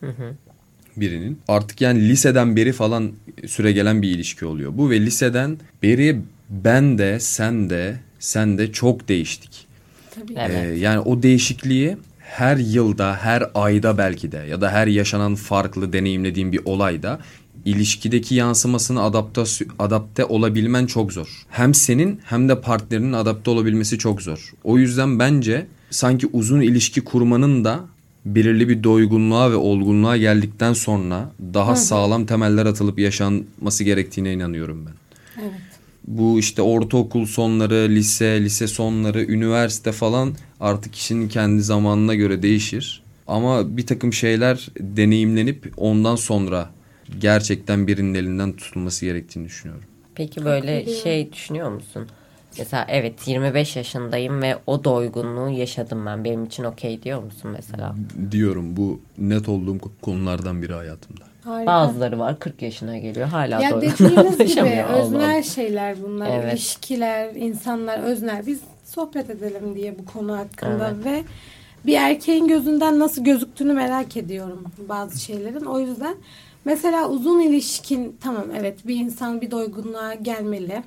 Birinin. 0.96 1.38
Artık 1.48 1.80
yani 1.80 2.08
liseden 2.08 2.56
beri 2.56 2.72
falan 2.72 3.12
süre 3.46 3.72
gelen 3.72 4.02
bir 4.02 4.08
ilişki 4.08 4.46
oluyor. 4.46 4.72
Bu 4.74 4.90
ve 4.90 5.00
liseden 5.00 5.58
beri 5.82 6.20
ben 6.50 6.98
de 6.98 7.20
sen 7.20 7.70
de 7.70 8.00
sen 8.18 8.58
de 8.58 8.72
çok 8.72 9.08
değiştik. 9.08 9.66
Tabii. 10.14 10.34
Evet. 10.38 10.64
Ee, 10.64 10.78
yani 10.78 11.00
o 11.00 11.22
değişikliği 11.22 11.96
her 12.18 12.56
yılda, 12.56 13.16
her 13.16 13.50
ayda 13.54 13.98
belki 13.98 14.32
de 14.32 14.36
ya 14.36 14.60
da 14.60 14.70
her 14.70 14.86
yaşanan 14.86 15.34
farklı 15.34 15.92
deneyimlediğin 15.92 16.52
bir 16.52 16.60
olayda 16.64 17.20
ilişkideki 17.64 18.34
yansımasını 18.34 19.02
adapte 19.02 19.42
adapte 19.78 20.24
olabilmen 20.24 20.86
çok 20.86 21.12
zor. 21.12 21.46
Hem 21.50 21.74
senin 21.74 22.20
hem 22.24 22.48
de 22.48 22.60
partnerinin 22.60 23.12
adapte 23.12 23.50
olabilmesi 23.50 23.98
çok 23.98 24.22
zor. 24.22 24.52
O 24.64 24.78
yüzden 24.78 25.18
bence 25.18 25.66
sanki 25.90 26.26
uzun 26.32 26.60
ilişki 26.60 27.00
kurmanın 27.00 27.64
da 27.64 27.80
belirli 28.24 28.68
bir 28.68 28.84
doygunluğa 28.84 29.50
ve 29.50 29.56
olgunluğa 29.56 30.16
geldikten 30.16 30.72
sonra 30.72 31.32
daha 31.54 31.76
sağlam 31.76 32.26
temeller 32.26 32.66
atılıp 32.66 32.98
yaşanması 32.98 33.84
gerektiğine 33.84 34.32
inanıyorum 34.32 34.86
ben. 34.86 34.94
Evet. 35.42 35.60
Bu 36.06 36.38
işte 36.38 36.62
ortaokul 36.62 37.26
sonları, 37.26 37.88
lise, 37.90 38.44
lise 38.44 38.66
sonları, 38.66 39.22
üniversite 39.24 39.92
falan 39.92 40.34
artık 40.60 40.92
kişinin 40.92 41.28
kendi 41.28 41.62
zamanına 41.62 42.14
göre 42.14 42.42
değişir. 42.42 43.02
Ama 43.26 43.76
bir 43.76 43.86
takım 43.86 44.12
şeyler 44.12 44.68
deneyimlenip 44.80 45.72
ondan 45.76 46.16
sonra 46.16 46.70
gerçekten 47.18 47.86
birinin 47.86 48.14
elinden 48.14 48.52
tutulması 48.52 49.04
gerektiğini 49.04 49.44
düşünüyorum. 49.44 49.84
Peki 50.14 50.44
böyle 50.44 50.86
şey 50.86 51.32
düşünüyor 51.32 51.70
musun? 51.70 52.08
Mesela 52.58 52.86
evet 52.88 53.28
25 53.28 53.76
yaşındayım 53.76 54.42
ve 54.42 54.56
o 54.66 54.84
doygunluğu 54.84 55.50
yaşadım 55.50 56.06
ben. 56.06 56.24
Benim 56.24 56.44
için 56.44 56.64
okey 56.64 57.02
diyor 57.02 57.22
musun 57.22 57.50
mesela? 57.56 57.94
Diyorum 58.30 58.76
bu 58.76 59.00
net 59.18 59.48
olduğum 59.48 59.78
konulardan 60.02 60.62
biri 60.62 60.72
hayatımda. 60.74 61.24
Harika. 61.44 61.66
Bazıları 61.72 62.18
var 62.18 62.38
40 62.38 62.62
yaşına 62.62 62.98
geliyor 62.98 63.28
hala 63.28 63.62
Ya 63.62 63.80
dediğiniz 63.80 64.38
gibi 64.54 64.84
öznel 64.94 65.42
şeyler 65.42 66.02
bunlar. 66.02 66.30
Evet. 66.40 66.52
İlişkiler, 66.52 67.34
insanlar 67.34 67.98
öznel. 67.98 68.46
Biz 68.46 68.60
sohbet 68.84 69.30
edelim 69.30 69.74
diye 69.74 69.98
bu 69.98 70.04
konu 70.04 70.36
hakkında 70.38 70.94
ve 71.04 71.22
bir 71.86 71.94
erkeğin 71.94 72.48
gözünden 72.48 72.98
nasıl 72.98 73.24
gözüktüğünü 73.24 73.72
merak 73.72 74.16
ediyorum 74.16 74.64
bazı 74.88 75.20
şeylerin. 75.20 75.64
O 75.64 75.80
yüzden 75.80 76.16
mesela 76.64 77.08
uzun 77.08 77.40
ilişkin 77.40 78.16
tamam 78.20 78.44
evet 78.58 78.86
bir 78.86 78.96
insan 78.96 79.40
bir 79.40 79.50
doygunluğa 79.50 80.14
gelmeli. 80.14 80.82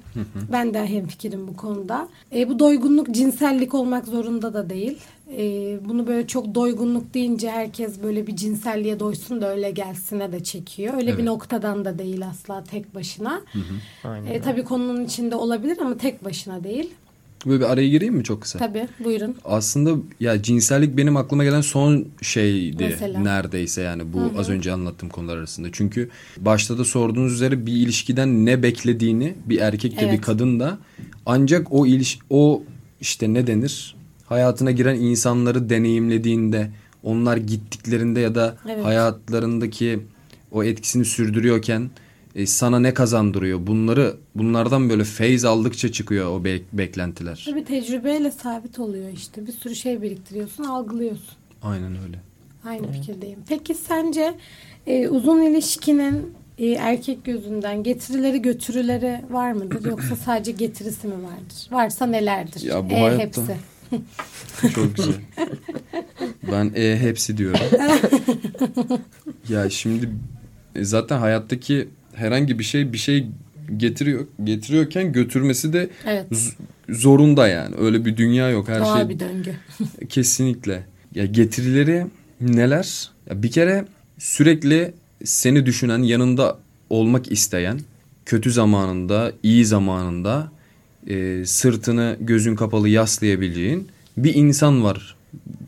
Ben 0.51 0.73
de 0.73 0.85
hemfikirim 0.87 1.47
bu 1.47 1.55
konuda. 1.55 2.07
E, 2.35 2.49
bu 2.49 2.59
doygunluk 2.59 3.11
cinsellik 3.11 3.73
olmak 3.73 4.05
zorunda 4.07 4.53
da 4.53 4.69
değil. 4.69 4.97
E, 5.37 5.43
bunu 5.89 6.07
böyle 6.07 6.27
çok 6.27 6.55
doygunluk 6.55 7.13
deyince 7.13 7.51
herkes 7.51 8.03
böyle 8.03 8.27
bir 8.27 8.35
cinselliğe 8.35 8.99
doysun 8.99 9.41
da 9.41 9.51
öyle 9.51 9.71
gelsine 9.71 10.31
de 10.31 10.43
çekiyor. 10.43 10.93
Öyle 10.93 11.07
bir 11.07 11.13
Evet. 11.13 11.23
noktadan 11.25 11.85
da 11.85 11.99
değil 11.99 12.27
asla 12.27 12.63
tek 12.63 12.95
başına. 12.95 13.41
Aynen. 14.03 14.31
E, 14.31 14.41
tabii 14.41 14.63
konunun 14.63 15.05
içinde 15.05 15.35
olabilir 15.35 15.77
ama 15.81 15.97
tek 15.97 16.25
başına 16.25 16.63
değil. 16.63 16.93
Böyle 17.47 17.59
bir 17.59 17.69
araya 17.69 17.87
gireyim 17.89 18.13
mi 18.15 18.23
çok 18.23 18.41
kısa? 18.41 18.59
Tabii 18.59 18.87
buyurun. 19.03 19.35
Aslında 19.45 20.01
ya 20.19 20.41
cinsellik 20.41 20.97
benim 20.97 21.17
aklıma 21.17 21.43
gelen 21.43 21.61
son 21.61 22.05
şeydi 22.21 22.83
Mesela? 22.83 23.19
neredeyse 23.19 23.81
yani 23.81 24.13
bu 24.13 24.39
az 24.39 24.49
önce 24.49 24.71
anlattığım 24.71 25.09
konular 25.09 25.37
arasında. 25.37 25.67
Çünkü 25.71 26.09
başta 26.37 26.77
da 26.77 26.85
sorduğunuz 26.85 27.33
üzere 27.33 27.65
bir 27.65 27.73
ilişkiden 27.73 28.45
ne 28.45 28.63
beklediğini 28.63 29.33
bir 29.45 29.59
erkek 29.59 29.91
de 29.97 30.01
bir 30.01 30.07
Evet. 30.07 30.21
kadın 30.21 30.59
da 30.59 30.77
ancak 31.25 31.73
o 31.73 31.85
iliş 31.85 32.19
o 32.29 32.63
işte 33.01 33.33
ne 33.33 33.47
denir 33.47 33.95
hayatına 34.25 34.71
giren 34.71 34.95
insanları 34.95 35.69
deneyimlediğinde 35.69 36.71
onlar 37.03 37.37
gittiklerinde 37.37 38.19
ya 38.19 38.35
da 38.35 38.57
Evet. 38.69 38.85
hayatlarındaki 38.85 39.99
o 40.51 40.63
etkisini 40.63 41.05
sürdürüyorken 41.05 41.89
e, 42.37 42.45
sana 42.45 42.79
ne 42.79 42.93
kazandırıyor? 42.93 43.67
Bunları 43.67 44.17
bunlardan 44.35 44.89
böyle 44.89 45.03
feyz 45.03 45.45
aldıkça 45.45 45.91
çıkıyor 45.91 46.31
o 46.39 46.43
be- 46.43 46.61
beklentiler. 46.73 47.43
Tabii 47.49 47.63
tecrübeyle 47.63 48.31
sabit 48.31 48.79
oluyor 48.79 49.09
işte. 49.13 49.47
Bir 49.47 49.51
sürü 49.51 49.75
şey 49.75 50.01
biriktiriyorsun, 50.01 50.63
algılıyorsun. 50.63 51.35
Aynen 51.63 51.91
öyle. 52.05 52.19
Aynı 52.65 52.91
fikirdeyim. 52.91 53.39
Peki 53.49 53.73
sence 53.75 54.33
e, 54.87 55.07
uzun 55.07 55.41
ilişkinin 55.41 56.33
e, 56.57 56.67
erkek 56.71 57.25
gözünden 57.25 57.83
getirileri 57.83 58.41
götürüleri 58.41 59.21
var 59.29 59.51
mıdır 59.51 59.85
yoksa 59.85 60.15
sadece 60.25 60.51
getirisi 60.51 61.07
mi 61.07 61.13
vardır? 61.13 61.67
Varsa 61.71 62.05
nelerdir? 62.05 62.61
Ya 62.61 62.89
bu 62.89 62.93
E, 62.93 62.99
hayatta- 63.01 63.19
hepsi. 63.23 63.57
Çok 64.75 64.95
güzel. 64.95 65.13
Ben 66.51 66.71
e, 66.75 66.97
hepsi 66.99 67.37
diyorum. 67.37 67.59
ya 69.49 69.69
şimdi 69.69 70.09
e, 70.75 70.83
zaten 70.83 71.17
hayattaki 71.19 71.89
herhangi 72.17 72.59
bir 72.59 72.63
şey 72.63 72.93
bir 72.93 72.97
şey 72.97 73.27
getiriyor 73.77 74.27
getiriyorken 74.43 75.11
götürmesi 75.13 75.73
de 75.73 75.89
Evet. 76.05 76.25
zorunda 76.89 77.47
yani. 77.47 77.75
Öyle 77.79 78.05
bir 78.05 78.17
dünya 78.17 78.49
yok 78.49 78.67
her 78.67 78.79
Doğal 78.79 78.97
şey 78.99 79.09
bir 79.09 79.19
döngü. 79.19 79.53
kesinlikle. 80.09 80.83
Ya 81.15 81.25
getirileri 81.25 82.05
neler? 82.41 83.09
Ya 83.29 83.43
bir 83.43 83.51
kere 83.51 83.85
sürekli 84.17 84.93
seni 85.23 85.65
düşünen, 85.65 85.99
yanında 86.03 86.57
olmak 86.89 87.31
isteyen, 87.31 87.79
kötü 88.25 88.51
zamanında, 88.51 89.31
iyi 89.43 89.65
zamanında 89.65 90.51
e, 91.07 91.45
sırtını 91.45 92.17
gözün 92.19 92.55
kapalı 92.55 92.89
yaslayabileceğin 92.89 93.87
bir 94.17 94.35
insan 94.35 94.83
var. 94.83 95.15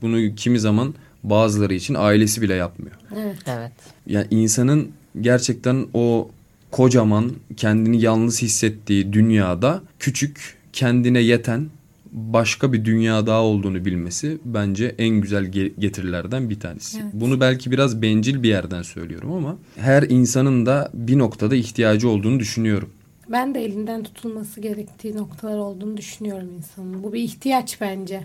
Bunu 0.01 0.35
kimi 0.35 0.59
zaman 0.59 0.93
bazıları 1.23 1.73
için 1.73 1.95
ailesi 1.97 2.41
bile 2.41 2.53
yapmıyor. 2.53 2.95
Evet. 3.17 3.35
Evet. 3.47 3.71
Yani 4.07 4.27
insanın 4.31 4.87
gerçekten 5.21 5.87
o 5.93 6.29
kocaman 6.71 7.31
kendini 7.57 8.01
yalnız 8.01 8.41
hissettiği 8.41 9.13
dünyada 9.13 9.81
küçük 9.99 10.57
kendine 10.73 11.19
yeten 11.19 11.67
başka 12.11 12.73
bir 12.73 12.85
dünya 12.85 13.27
daha 13.27 13.41
olduğunu 13.41 13.85
bilmesi 13.85 14.37
bence 14.45 14.95
en 14.97 15.09
güzel 15.21 15.45
ge- 15.45 15.79
getirilerden 15.79 16.49
bir 16.49 16.59
tanesi. 16.59 16.99
Evet. 17.03 17.13
Bunu 17.13 17.39
belki 17.39 17.71
biraz 17.71 18.01
bencil 18.01 18.43
bir 18.43 18.49
yerden 18.49 18.81
söylüyorum 18.81 19.31
ama 19.33 19.55
her 19.77 20.03
insanın 20.03 20.65
da 20.65 20.89
bir 20.93 21.17
noktada 21.17 21.55
ihtiyacı 21.55 22.09
olduğunu 22.09 22.39
düşünüyorum. 22.39 22.89
Ben 23.31 23.55
de 23.55 23.65
elinden 23.65 24.03
tutulması 24.03 24.61
gerektiği 24.61 25.15
noktalar 25.17 25.57
olduğunu 25.57 25.97
düşünüyorum 25.97 26.49
insanın. 26.57 27.03
Bu 27.03 27.13
bir 27.13 27.19
ihtiyaç 27.19 27.81
bence. 27.81 28.21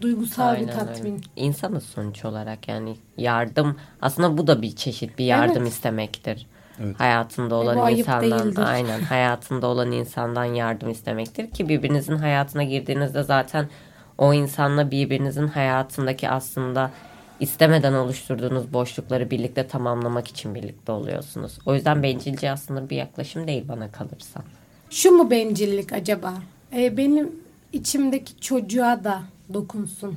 Duygusal 0.00 0.54
bir 0.54 0.58
Aynen 0.60 0.72
tatmin. 0.78 1.12
öyle. 1.12 1.22
İnsanız 1.36 1.82
sonuç 1.84 2.24
olarak 2.24 2.68
yani 2.68 2.96
yardım 3.18 3.76
aslında 4.02 4.38
bu 4.38 4.46
da 4.46 4.62
bir 4.62 4.76
çeşit 4.76 5.18
bir 5.18 5.24
yardım 5.24 5.62
Evet. 5.62 5.72
istemektir. 5.72 6.46
Evet. 6.80 7.00
Hayatında 7.00 7.54
bu 7.54 7.58
olan 7.58 7.76
ayıp 7.78 7.98
insandan 7.98 8.54
aynen 8.64 9.00
hayatında 9.00 9.66
olan 9.66 9.92
insandan 9.92 10.44
yardım 10.44 10.90
istemektir 10.90 11.50
ki 11.50 11.68
birbirinizin 11.68 12.16
hayatına 12.16 12.62
girdiğinizde 12.62 13.22
zaten 13.22 13.68
o 14.18 14.34
insanla 14.34 14.90
birbirinizin 14.90 15.46
hayatındaki 15.46 16.28
aslında 16.28 16.90
istemeden 17.40 17.92
oluşturduğunuz 17.92 18.72
boşlukları 18.72 19.30
birlikte 19.30 19.66
tamamlamak 19.68 20.28
için 20.28 20.54
birlikte 20.54 20.92
oluyorsunuz. 20.92 21.58
O 21.66 21.74
yüzden 21.74 22.02
bencilce 22.02 22.50
aslında 22.50 22.90
bir 22.90 22.96
yaklaşım 22.96 23.46
değil 23.46 23.64
bana 23.68 23.90
kalırsa. 23.92 24.40
Şu 24.90 25.10
mu 25.12 25.30
bencillik 25.30 25.92
acaba? 25.92 26.34
Ee, 26.76 26.96
benim 26.96 27.30
içimdeki 27.72 28.40
çocuğa 28.40 29.04
da 29.04 29.22
dokunsun. 29.54 30.16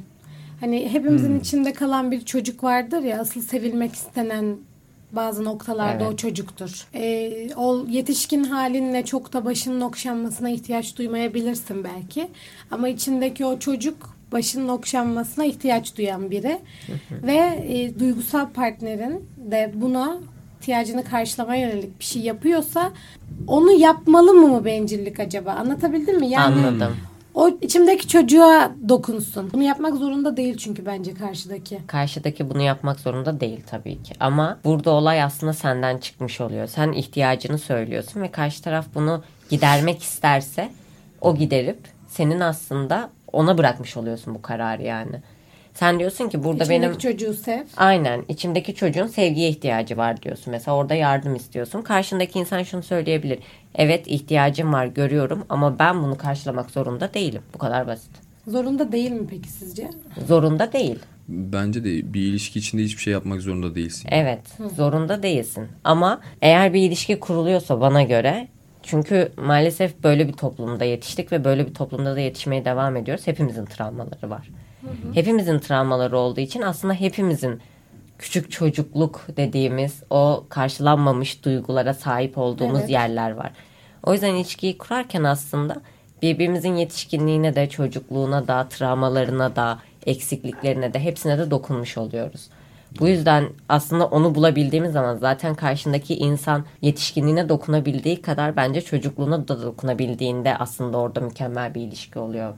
Hani 0.59 0.89
hepimizin 0.93 1.29
Hmm. 1.29 1.39
içinde 1.39 1.73
kalan 1.73 2.11
bir 2.11 2.25
çocuk 2.25 2.63
vardır 2.63 2.99
ya 3.01 3.19
asıl 3.21 3.41
sevilmek 3.41 3.93
istenen 3.93 4.57
bazı 5.15 5.43
noktalarda 5.43 6.03
Evet. 6.03 6.13
o 6.13 6.15
çocuktur. 6.15 6.87
Ee, 6.93 7.49
o 7.55 7.85
yetişkin 7.89 8.43
halinle 8.43 9.05
çok 9.05 9.33
da 9.33 9.45
başının 9.45 9.81
okşanmasına 9.81 10.49
ihtiyaç 10.49 10.97
duymayabilirsin 10.97 11.83
belki. 11.83 12.27
Ama 12.71 12.87
içindeki 12.89 13.45
o 13.45 13.59
çocuk 13.59 14.15
başının 14.31 14.67
okşanmasına 14.67 15.45
ihtiyaç 15.45 15.97
duyan 15.97 16.31
biri. 16.31 16.59
Ve 17.11 17.65
e, 17.69 17.99
duygusal 17.99 18.49
partnerin 18.49 19.29
de 19.51 19.71
buna 19.75 20.17
ihtiyacını 20.61 21.03
karşılamaya 21.03 21.69
yönelik 21.69 21.99
bir 21.99 22.05
şey 22.05 22.21
yapıyorsa 22.21 22.91
onu 23.47 23.71
yapmalı 23.71 24.33
mı 24.33 24.47
mı 24.47 24.65
bencillik 24.65 25.19
acaba? 25.19 25.51
Anlatabildim 25.51 26.19
mi? 26.19 26.29
Yani 26.29 26.65
Anladım. 26.65 26.97
O 27.35 27.49
içimdeki 27.61 28.07
çocuğa 28.07 28.71
dokunsun. 28.89 29.49
Bunu 29.53 29.63
yapmak 29.63 29.95
zorunda 29.95 30.37
değil 30.37 30.57
çünkü 30.57 30.85
bence 30.85 31.13
karşıdaki. 31.13 31.79
Karşıdaki 31.87 32.49
bunu 32.49 32.61
yapmak 32.61 32.99
zorunda 32.99 33.39
değil 33.39 33.59
tabii 33.69 34.03
ki. 34.03 34.13
Ama 34.19 34.59
burada 34.65 34.91
olay 34.91 35.23
aslında 35.23 35.53
senden 35.53 35.97
çıkmış 35.97 36.41
oluyor. 36.41 36.67
Sen 36.67 36.91
ihtiyacını 36.91 37.57
söylüyorsun 37.57 38.21
ve 38.21 38.31
karşı 38.31 38.63
taraf 38.63 38.85
bunu 38.95 39.23
gidermek 39.49 40.03
isterse 40.03 40.71
o 41.21 41.35
giderip 41.35 41.79
senin 42.07 42.39
aslında 42.39 43.09
ona 43.33 43.57
bırakmış 43.57 43.97
oluyorsun 43.97 44.35
bu 44.35 44.41
kararı 44.41 44.83
yani. 44.83 45.21
Sen 45.75 45.99
diyorsun 45.99 46.29
ki 46.29 46.43
burada 46.43 46.63
İçimdeki 46.63 46.81
benim 46.81 46.97
çocuğu 46.97 47.33
sev. 47.33 47.63
Aynen. 47.77 48.23
içimdeki 48.29 48.75
çocuğun 48.75 49.07
sevgiye 49.07 49.49
ihtiyacı 49.49 49.97
var 49.97 50.21
diyorsun. 50.21 50.51
Mesela 50.51 50.77
orada 50.77 50.93
yardım 50.93 51.35
istiyorsun. 51.35 51.81
Karşındaki 51.81 52.39
insan 52.39 52.63
şunu 52.63 52.83
söyleyebilir. 52.83 53.39
Evet 53.75 54.07
ihtiyacım 54.07 54.73
var 54.73 54.85
görüyorum 54.85 55.45
ama 55.49 55.79
ben 55.79 56.03
bunu 56.03 56.17
karşılamak 56.17 56.71
zorunda 56.71 57.13
değilim. 57.13 57.41
Bu 57.53 57.57
kadar 57.57 57.87
basit. 57.87 58.11
Zorunda 58.47 58.91
değil 58.91 59.11
mi 59.11 59.27
peki 59.29 59.49
sizce? 59.49 59.89
Zorunda 60.27 60.73
değil. 60.73 60.99
Bence 61.27 61.83
de 61.83 62.13
bir 62.13 62.21
ilişki 62.21 62.59
içinde 62.59 62.83
hiçbir 62.83 63.01
şey 63.01 63.13
yapmak 63.13 63.41
zorunda 63.41 63.75
değilsin. 63.75 64.09
Evet. 64.11 64.41
Zorunda 64.75 65.23
değilsin. 65.23 65.67
Ama 65.83 66.21
eğer 66.41 66.73
bir 66.73 66.81
ilişki 66.81 67.19
kuruluyorsa 67.19 67.81
bana 67.81 68.03
göre 68.03 68.47
çünkü 68.83 69.31
maalesef 69.37 70.03
böyle 70.03 70.27
bir 70.27 70.33
toplumda 70.33 70.85
yetiştik 70.85 71.31
ve 71.31 71.43
böyle 71.43 71.67
bir 71.67 71.73
toplumda 71.73 72.15
da 72.15 72.19
yetişmeye 72.19 72.65
devam 72.65 72.95
ediyoruz. 72.95 73.27
Hepimizin 73.27 73.65
travmaları 73.65 74.29
var. 74.29 74.49
Hepimizin 75.13 75.59
travmaları 75.59 76.17
olduğu 76.17 76.39
için 76.39 76.61
aslında 76.61 76.93
hepimizin 76.93 77.61
küçük 78.19 78.51
çocukluk 78.51 79.21
dediğimiz 79.37 80.03
o 80.09 80.45
karşılanmamış 80.49 81.45
duygulara 81.45 81.93
sahip 81.93 82.37
olduğumuz 82.37 82.79
Evet. 82.79 82.89
yerler 82.89 83.31
var. 83.31 83.51
O 84.03 84.13
yüzden 84.13 84.35
ilişkiyi 84.35 84.77
kurarken 84.77 85.23
aslında 85.23 85.81
birbirimizin 86.21 86.75
yetişkinliğine 86.75 87.55
de 87.55 87.69
çocukluğuna 87.69 88.47
da 88.47 88.67
travmalarına 88.69 89.55
da 89.55 89.79
eksikliklerine 90.05 90.93
de 90.93 90.99
hepsine 90.99 91.37
de 91.37 91.51
dokunmuş 91.51 91.97
oluyoruz. 91.97 92.49
Bu 92.99 93.07
yüzden 93.07 93.49
aslında 93.69 94.05
onu 94.05 94.35
bulabildiğimiz 94.35 94.91
zaman 94.91 95.17
zaten 95.17 95.55
karşındaki 95.55 96.15
insan 96.15 96.65
yetişkinliğine 96.81 97.49
dokunabildiği 97.49 98.21
kadar 98.21 98.55
bence 98.55 98.81
çocukluğuna 98.81 99.47
da 99.47 99.63
dokunabildiğinde 99.63 100.57
aslında 100.57 100.97
orada 100.97 101.19
mükemmel 101.19 101.75
bir 101.75 101.81
ilişki 101.81 102.19
oluyor 102.19 102.53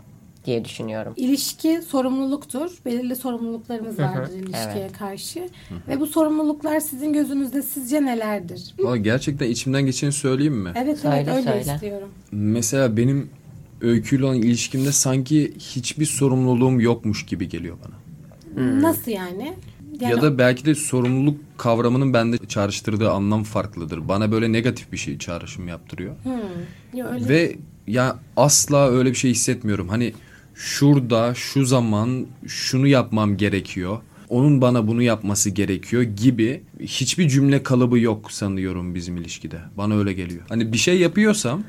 diye 0.47 0.65
düşünüyorum. 0.65 1.13
İlişki 1.15 1.81
sorumluluktur. 1.87 2.71
Belirli 2.85 3.15
sorumluluklarımız 3.15 3.99
vardır 3.99 4.33
ilişkiye 4.35 4.87
karşı. 4.99 5.49
Ve 5.87 5.99
bu 5.99 6.07
sorumluluklar 6.07 6.79
sizin 6.79 7.13
gözünüzde 7.13 7.61
sizce 7.61 8.05
nelerdir? 8.05 8.73
Valla 8.79 8.97
gerçekten 8.97 9.49
içimden 9.49 9.85
geçeni 9.85 10.11
söyleyeyim 10.11 10.57
mi? 10.57 10.71
Evet 10.75 10.99
Söyle, 10.99 11.15
evet 11.17 11.27
öyle 11.27 11.41
söyle. 11.63 11.73
istiyorum. 11.73 12.09
Mesela 12.31 12.97
benim 12.97 13.29
öyküyle 13.81 14.25
olan 14.25 14.37
ilişkimde 14.37 14.91
sanki 14.91 15.53
hiçbir 15.59 16.05
sorumluluğum 16.05 16.79
yokmuş 16.79 17.25
gibi 17.25 17.49
geliyor 17.49 17.77
bana. 17.85 17.97
Nasıl 18.81 19.11
yani? 19.11 19.53
Yani 20.01 20.11
Ya 20.11 20.21
da 20.21 20.37
belki 20.37 20.65
de 20.65 20.75
sorumluluk 20.75 21.37
kavramının 21.57 22.13
bende 22.13 22.37
çağrıştırdığı 22.47 23.11
anlam 23.11 23.43
farklıdır. 23.43 24.07
Bana 24.07 24.31
böyle 24.31 24.51
negatif 24.51 24.91
bir 24.91 24.97
şey 24.97 25.17
çağrışım 25.17 25.67
yaptırıyor. 25.67 26.15
Ya 26.93 27.09
öyle. 27.09 27.29
Ve 27.29 27.55
ya 27.87 28.19
asla 28.37 28.89
öyle 28.89 29.09
bir 29.09 29.15
şey 29.15 29.31
hissetmiyorum. 29.31 29.89
Hani 29.89 30.13
şurada 30.57 31.33
şu 31.35 31.65
zaman 31.65 32.25
şunu 32.47 32.87
yapmam 32.87 33.37
gerekiyor. 33.37 33.97
Onun 34.29 34.61
bana 34.61 34.87
bunu 34.87 35.01
yapması 35.01 35.49
gerekiyor 35.49 36.03
gibi 36.03 36.63
hiçbir 36.79 37.29
cümle 37.29 37.63
kalıbı 37.63 37.99
yok 37.99 38.31
sanıyorum 38.31 38.95
bizim 38.95 39.17
ilişkide. 39.17 39.59
Bana 39.77 39.97
öyle 39.97 40.13
geliyor. 40.13 40.41
Hani 40.49 40.73
bir 40.73 40.77
şey 40.77 40.99
yapıyorsam 40.99 41.63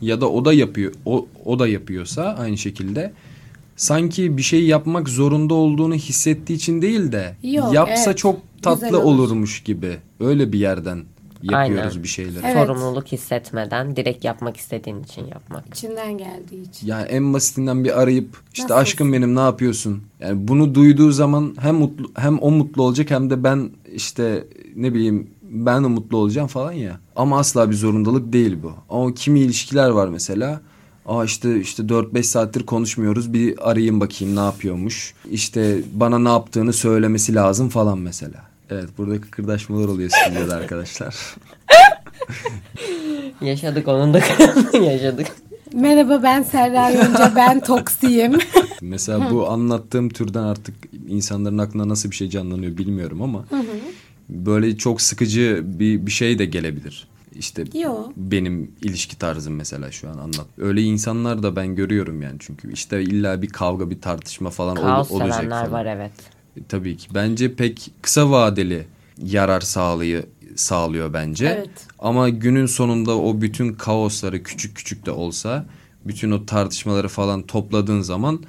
ya 0.00 0.20
da 0.20 0.30
o 0.30 0.44
da 0.44 0.52
yapıyor 0.52 0.92
o, 1.04 1.26
o 1.44 1.58
da 1.58 1.68
yapıyorsa 1.68 2.36
aynı 2.38 2.58
şekilde 2.58 3.12
sanki 3.76 4.36
bir 4.36 4.42
şey 4.42 4.64
yapmak 4.64 5.08
zorunda 5.08 5.54
olduğunu 5.54 5.94
hissettiği 5.94 6.54
için 6.54 6.82
değil 6.82 7.12
de 7.12 7.36
Yok, 7.42 7.74
yapsa 7.74 8.10
evet. 8.10 8.18
çok 8.18 8.40
tatlı 8.62 9.00
olur. 9.00 9.22
olurmuş 9.22 9.62
gibi 9.62 9.96
öyle 10.20 10.52
bir 10.52 10.58
yerden 10.58 11.04
yapıyoruz 11.42 11.92
Aynen. 11.92 12.02
bir 12.02 12.08
şeyleri. 12.08 12.44
Evet. 12.46 12.66
Sorumluluk 12.66 13.06
hissetmeden 13.12 13.96
direkt 13.96 14.24
yapmak 14.24 14.56
istediğin 14.56 15.02
için 15.02 15.26
yapmak. 15.26 15.64
içinden 15.68 16.18
geldiği 16.18 16.62
için. 16.62 16.86
Yani 16.86 17.08
en 17.08 17.34
basitinden 17.34 17.84
bir 17.84 18.00
arayıp 18.02 18.28
işte 18.52 18.62
Nasılsın? 18.62 18.82
aşkım 18.82 19.12
benim 19.12 19.34
ne 19.34 19.40
yapıyorsun? 19.40 20.02
Yani 20.20 20.48
bunu 20.48 20.74
duyduğu 20.74 21.12
zaman 21.12 21.54
hem 21.60 21.74
mutlu 21.74 22.10
hem 22.14 22.38
o 22.38 22.50
mutlu 22.50 22.82
olacak 22.82 23.10
hem 23.10 23.30
de 23.30 23.44
ben 23.44 23.70
işte 23.94 24.44
ne 24.76 24.94
bileyim 24.94 25.30
ben 25.42 25.84
de 25.84 25.88
mutlu 25.88 26.16
olacağım 26.16 26.48
falan 26.48 26.72
ya. 26.72 27.00
Ama 27.16 27.38
asla 27.38 27.70
bir 27.70 27.76
zorundalık 27.76 28.32
değil 28.32 28.56
bu. 28.62 28.72
Ama 28.90 29.14
kimi 29.14 29.40
ilişkiler 29.40 29.88
var 29.90 30.08
mesela. 30.08 30.60
Aa 31.06 31.24
işte 31.24 31.60
işte 31.60 31.82
4-5 31.82 32.22
saattir 32.22 32.66
konuşmuyoruz. 32.66 33.32
Bir 33.32 33.70
arayayım 33.70 34.00
bakayım 34.00 34.36
ne 34.36 34.40
yapıyormuş. 34.40 35.14
İşte 35.30 35.78
bana 35.94 36.18
ne 36.18 36.28
yaptığını 36.28 36.72
söylemesi 36.72 37.34
lazım 37.34 37.68
falan 37.68 37.98
mesela. 37.98 38.51
Evet 38.70 38.88
burada 38.98 39.20
kıkırdaşmalar 39.20 39.88
oluyor 39.88 40.10
stüdyoda 40.10 40.54
arkadaşlar. 40.56 41.16
Yaşadık 43.40 43.88
onun 43.88 44.14
da 44.14 44.20
yaşadık. 44.78 45.26
Merhaba 45.74 46.22
ben 46.22 46.42
Serra 46.42 46.90
Yonca. 46.90 47.32
ben 47.36 47.60
Toksiyim. 47.64 48.38
Mesela 48.82 49.30
bu 49.30 49.50
anlattığım 49.50 50.08
türden 50.08 50.42
artık 50.42 50.74
insanların 51.08 51.58
aklına 51.58 51.88
nasıl 51.88 52.10
bir 52.10 52.16
şey 52.16 52.28
canlanıyor 52.30 52.76
bilmiyorum 52.78 53.22
ama 53.22 53.44
böyle 54.28 54.76
çok 54.76 55.00
sıkıcı 55.02 55.60
bir, 55.64 56.06
bir 56.06 56.10
şey 56.10 56.38
de 56.38 56.44
gelebilir. 56.44 57.08
İşte 57.38 57.64
Yo. 57.74 57.94
benim 58.16 58.70
ilişki 58.82 59.18
tarzım 59.18 59.54
mesela 59.54 59.90
şu 59.92 60.08
an 60.08 60.18
anlat. 60.18 60.46
Öyle 60.58 60.82
insanlar 60.82 61.42
da 61.42 61.56
ben 61.56 61.74
görüyorum 61.74 62.22
yani 62.22 62.36
çünkü 62.38 62.72
işte 62.72 63.02
illa 63.02 63.42
bir 63.42 63.48
kavga 63.48 63.90
bir 63.90 64.00
tartışma 64.00 64.50
falan 64.50 64.76
ol- 64.76 64.80
Kaos 64.82 65.10
olacak 65.10 65.34
sevenler 65.34 65.60
falan. 65.60 65.72
var 65.72 65.86
evet. 65.86 66.12
Tabii 66.68 66.96
ki. 66.96 67.08
Bence 67.14 67.54
pek 67.54 67.90
kısa 68.02 68.30
vadeli 68.30 68.86
yarar 69.22 69.60
sağlayı 69.60 70.26
sağlıyor 70.56 71.12
bence. 71.12 71.46
Evet. 71.46 71.86
Ama 71.98 72.28
günün 72.28 72.66
sonunda 72.66 73.18
o 73.18 73.40
bütün 73.40 73.72
kaosları 73.72 74.42
küçük 74.42 74.76
küçük 74.76 75.06
de 75.06 75.10
olsa 75.10 75.66
bütün 76.04 76.30
o 76.30 76.46
tartışmaları 76.46 77.08
falan 77.08 77.42
topladığın 77.42 78.00
zaman 78.00 78.42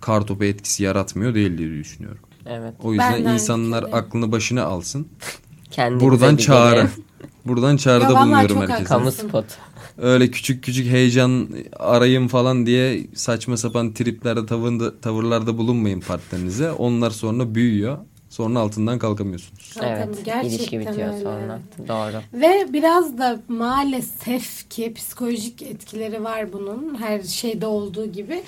kartopu 0.00 0.44
etkisi 0.44 0.82
yaratmıyor 0.82 1.34
değil 1.34 1.58
diye 1.58 1.70
düşünüyorum. 1.70 2.20
Evet. 2.46 2.74
O 2.82 2.92
yüzden 2.92 3.12
aynı 3.12 3.32
insanlar 3.32 3.82
aklını 3.92 4.32
başına 4.32 4.62
alsın. 4.62 5.08
Kendinize 5.70 6.06
Buradan 6.06 6.36
çağrı. 6.36 6.88
Buradan 7.46 7.76
çağrıda 7.76 8.04
Ya 8.04 8.10
vallahi 8.10 8.26
bulunuyorum 8.26 8.56
çok 8.56 8.68
herkese. 8.68 8.84
Kamu 8.84 9.12
spot. 9.12 9.44
Öyle 9.98 10.30
küçük 10.30 10.64
küçük 10.64 10.86
heyecan 10.86 11.48
arayın 11.78 12.28
falan 12.28 12.66
diye 12.66 13.06
saçma 13.14 13.56
sapan 13.56 13.92
triplerde 13.92 14.46
tavırda, 14.46 15.00
tavırlarda 15.00 15.58
bulunmayın 15.58 16.00
partnerinize. 16.00 16.72
Onlar 16.72 17.10
sonra 17.10 17.54
büyüyor. 17.54 17.98
Sonra 18.28 18.58
altından 18.58 18.98
kalkamıyorsunuz. 18.98 19.74
Evet. 19.82 20.08
Gerçekten 20.24 20.44
ilişki 20.44 20.80
bitiyor 20.80 21.14
öyle. 21.14 21.22
sonra. 21.22 21.60
Doğru. 21.88 22.40
Ve 22.40 22.72
biraz 22.72 23.18
da 23.18 23.40
maalesef 23.48 24.70
ki 24.70 24.94
psikolojik 24.94 25.62
etkileri 25.62 26.24
var 26.24 26.52
bunun. 26.52 26.96
Her 27.00 27.22
şeyde 27.22 27.66
olduğu 27.66 28.06
gibi. 28.06 28.42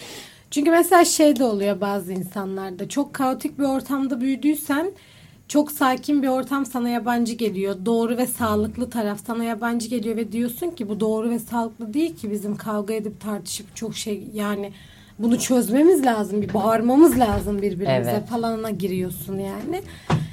Çünkü 0.51 0.71
mesela 0.71 1.05
şey 1.05 1.37
de 1.37 1.45
oluyor 1.45 1.81
bazı 1.81 2.13
insanlarda. 2.13 2.89
Çok 2.89 3.15
kaotik 3.15 3.59
bir 3.59 3.65
ortamda 3.65 4.21
büyüdüysen 4.21 4.93
çok 5.49 5.73
sakin 5.73 6.23
bir 6.23 6.29
ortam 6.29 6.67
sana 6.67 6.89
yabancı 6.89 7.33
geliyor. 7.35 7.77
Doğru 7.87 8.17
ve 8.17 8.27
sağlıklı 8.27 8.91
taraf 8.91 9.21
sana 9.27 9.45
yabancı 9.45 9.89
geliyor 9.89 10.17
ve 10.17 10.33
diyorsun 10.33 10.71
ki 10.71 10.89
bu 10.89 11.01
doğru 11.01 11.31
ve 11.31 11.39
sağlıklı 11.39 11.95
değil 11.95 12.17
ki 12.17 12.31
bizim 12.31 12.57
kavga 12.57 12.95
edip 12.95 13.21
tartışıp 13.21 13.77
çok 13.77 13.97
şey 13.97 14.29
yani 14.35 14.73
bunu 15.19 15.39
çözmemiz 15.39 16.07
lazım. 16.07 16.43
Bir 16.43 16.55
bağırmamız 16.55 17.19
lazım 17.19 17.63
birbirimize 17.63 18.11
Evet. 18.11 18.29
falana 18.29 18.71
giriyorsun 18.71 19.39
yani. 19.39 19.83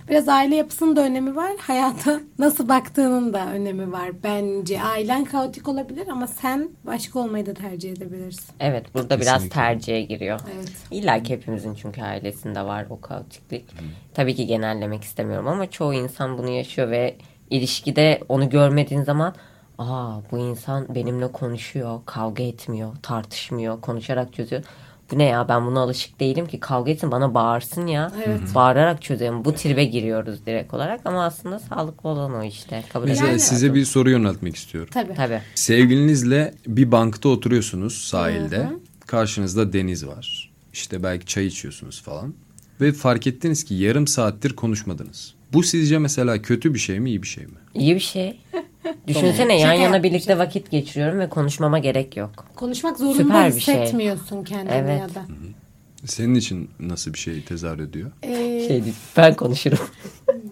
Biraz 0.09 0.29
aile 0.29 0.55
yapısının 0.55 0.95
da 0.95 1.01
önemi 1.01 1.35
var. 1.35 1.51
Hayata 1.59 2.19
nasıl 2.39 2.69
baktığının 2.69 3.33
da 3.33 3.45
önemi 3.53 3.91
var 3.91 4.11
bence. 4.23 4.81
Ailen 4.81 5.25
kaotik 5.25 5.67
olabilir 5.67 6.07
ama 6.07 6.27
sen 6.27 6.69
başka 6.85 7.19
olmayı 7.19 7.45
da 7.45 7.53
tercih 7.53 7.91
edebilirsin. 7.91 8.55
Evet 8.59 8.85
burada 8.93 9.21
biraz 9.21 9.49
tercihe 9.49 10.01
giriyor. 10.01 10.39
Evet. 10.55 10.71
İlla 10.91 11.23
ki 11.23 11.33
hepimizin 11.33 11.73
çünkü 11.75 12.01
ailesinde 12.01 12.61
var 12.61 12.85
o 12.89 13.01
kaotiklik. 13.01 13.65
Tabii 14.13 14.35
ki 14.35 14.47
genellemek 14.47 15.03
istemiyorum 15.03 15.47
ama 15.47 15.69
çoğu 15.69 15.93
insan 15.93 16.37
bunu 16.37 16.49
yaşıyor 16.49 16.91
ve 16.91 17.15
ilişkide 17.49 18.19
onu 18.29 18.49
görmediğin 18.49 19.03
zaman 19.03 19.35
aa 19.77 20.19
bu 20.31 20.37
insan 20.37 20.95
benimle 20.95 21.31
konuşuyor, 21.31 21.99
kavga 22.05 22.43
etmiyor, 22.43 22.95
tartışmıyor, 23.01 23.81
konuşarak 23.81 24.33
çözüyor. 24.33 24.63
Bu 25.11 25.17
ne 25.17 25.23
ya 25.23 25.49
ben 25.49 25.65
buna 25.65 25.79
alışık 25.79 26.19
değilim 26.19 26.47
ki 26.47 26.59
kavga 26.59 26.91
etsin 26.91 27.11
bana 27.11 27.33
bağırsın 27.33 27.87
ya. 27.87 28.11
Evet. 28.25 28.41
Bağırarak 28.55 29.01
çözelim. 29.01 29.45
Bu 29.45 29.55
tribe 29.55 29.83
giriyoruz 29.83 30.45
direkt 30.45 30.73
olarak 30.73 31.01
ama 31.05 31.25
aslında 31.25 31.59
sağlıklı 31.59 32.09
olan 32.09 32.33
o 32.33 32.43
işte. 32.43 32.83
Kabul 32.93 33.07
Mesela 33.07 33.27
etmek 33.27 33.41
size 33.41 33.73
bir 33.73 33.85
soru 33.85 34.09
yöneltmek 34.09 34.55
istiyorum. 34.55 34.89
Tabii. 34.93 35.13
Tabii. 35.13 35.41
Sevgilinizle 35.55 36.53
bir 36.67 36.91
bankta 36.91 37.29
oturuyorsunuz 37.29 37.97
sahilde. 37.97 38.69
Karşınızda 39.07 39.73
deniz 39.73 40.07
var. 40.07 40.51
İşte 40.73 41.03
belki 41.03 41.25
çay 41.25 41.45
içiyorsunuz 41.45 42.01
falan. 42.01 42.33
Ve 42.81 42.91
fark 42.91 43.27
ettiniz 43.27 43.63
ki 43.63 43.75
yarım 43.75 44.07
saattir 44.07 44.55
konuşmadınız. 44.55 45.33
Bu 45.53 45.63
sizce 45.63 45.97
mesela 45.97 46.41
kötü 46.41 46.73
bir 46.73 46.79
şey 46.79 46.99
mi 46.99 47.09
iyi 47.09 47.21
bir 47.21 47.27
şey 47.27 47.45
mi? 47.45 47.53
İyi 47.73 47.95
bir 47.95 47.99
şey. 47.99 48.39
Düşünsene 49.07 49.59
yan 49.59 49.69
Şaka 49.71 49.81
yana 49.83 50.03
birlikte 50.03 50.37
vakit 50.37 50.71
geçiriyorum 50.71 51.19
ve 51.19 51.29
konuşmama 51.29 51.79
gerek 51.79 52.17
yok. 52.17 52.45
Konuşmak 52.55 52.97
zorunda 52.97 53.23
Süper 53.23 53.55
bir 53.55 53.59
şey. 53.59 53.75
hissetmiyorsun 53.75 54.43
kendini 54.43 54.73
Evet. 54.75 55.01
ya 55.01 55.09
da. 55.09 55.21
Senin 56.05 56.35
için 56.35 56.69
nasıl 56.79 57.13
bir 57.13 57.19
şey 57.19 57.41
tezahür 57.43 57.79
ediyor? 57.79 58.11
Ee, 58.23 58.65
Şey 58.67 58.83
değil, 58.83 58.95
ben 59.17 59.33
konuşurum. 59.35 59.79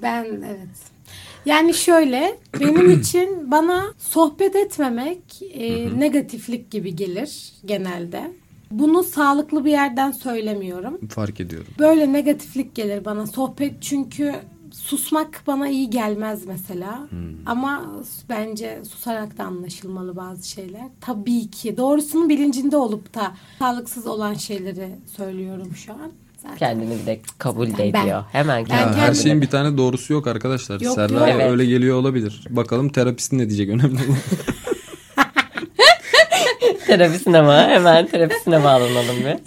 Ben 0.02 0.24
evet. 0.26 0.67
Yani 1.46 1.74
şöyle 1.74 2.38
benim 2.60 2.89
için 3.02 3.52
bana 3.52 3.84
sohbet 3.98 4.56
etmemek 4.56 5.20
e, 5.54 6.00
negatiflik 6.00 6.72
gibi 6.72 6.96
gelir 6.96 7.52
genelde. 7.65 8.32
Bunu 8.72 9.04
sağlıklı 9.04 9.65
bir 9.65 9.72
yerden 9.72 10.12
söylemiyorum. 10.12 11.00
Fark 11.10 11.39
ediyorum. 11.39 11.67
Böyle 11.80 12.13
negatiflik 12.13 12.76
gelir 12.76 13.06
bana 13.06 13.28
sohbet 13.28 13.74
çünkü 13.82 14.36
susmak 14.86 15.44
bana 15.48 15.70
iyi 15.70 15.89
gelmez 15.89 16.46
mesela. 16.46 17.00
Ama 17.46 17.86
bence 18.30 18.80
susarak 18.89 19.38
da 19.38 19.44
anlaşılmalı 19.44 20.15
bazı 20.15 20.50
şeyler. 20.50 20.82
Tabii 21.02 21.52
ki 21.52 21.78
doğrusunun 21.78 22.30
bilincinde 22.30 22.78
olup 22.78 23.13
da 23.15 23.32
sağlıksız 23.60 24.08
olan 24.08 24.34
şeyleri 24.34 24.89
söylüyorum 25.17 25.76
şu 25.76 25.94
an. 25.94 26.12
Zaten. 26.38 26.58
Kendini 26.58 27.00
bir 27.02 27.06
de 27.06 27.20
kabul 27.38 27.67
de 27.67 27.94
Ben- 27.94 28.02
ediyor. 28.04 28.24
Hemen 28.32 28.60
Ya, 28.60 28.65
kendini. 28.65 29.02
her 29.02 29.13
şeyin 29.13 29.41
bir 29.41 29.50
tane 29.50 29.78
doğrusu 29.78 30.13
yok 30.13 30.28
arkadaşlar. 30.28 30.82
Yok, 30.82 30.96
Serdar 30.96 31.28
yok. 31.28 31.36
Evet. 31.36 31.52
öyle 31.52 31.65
geliyor 31.65 31.98
olabilir. 31.98 32.44
Bakalım 32.50 32.89
terapistin 32.89 33.38
ne 33.39 33.50
diyecek 33.50 33.70
önemli 33.70 33.96
olan. 33.96 34.17
Terapisine 36.88 37.41
mi? 37.41 37.48
Hemen 37.52 38.08
terapisine 38.08 38.63
bağlanalım 38.63 39.17
bir. 39.20 39.38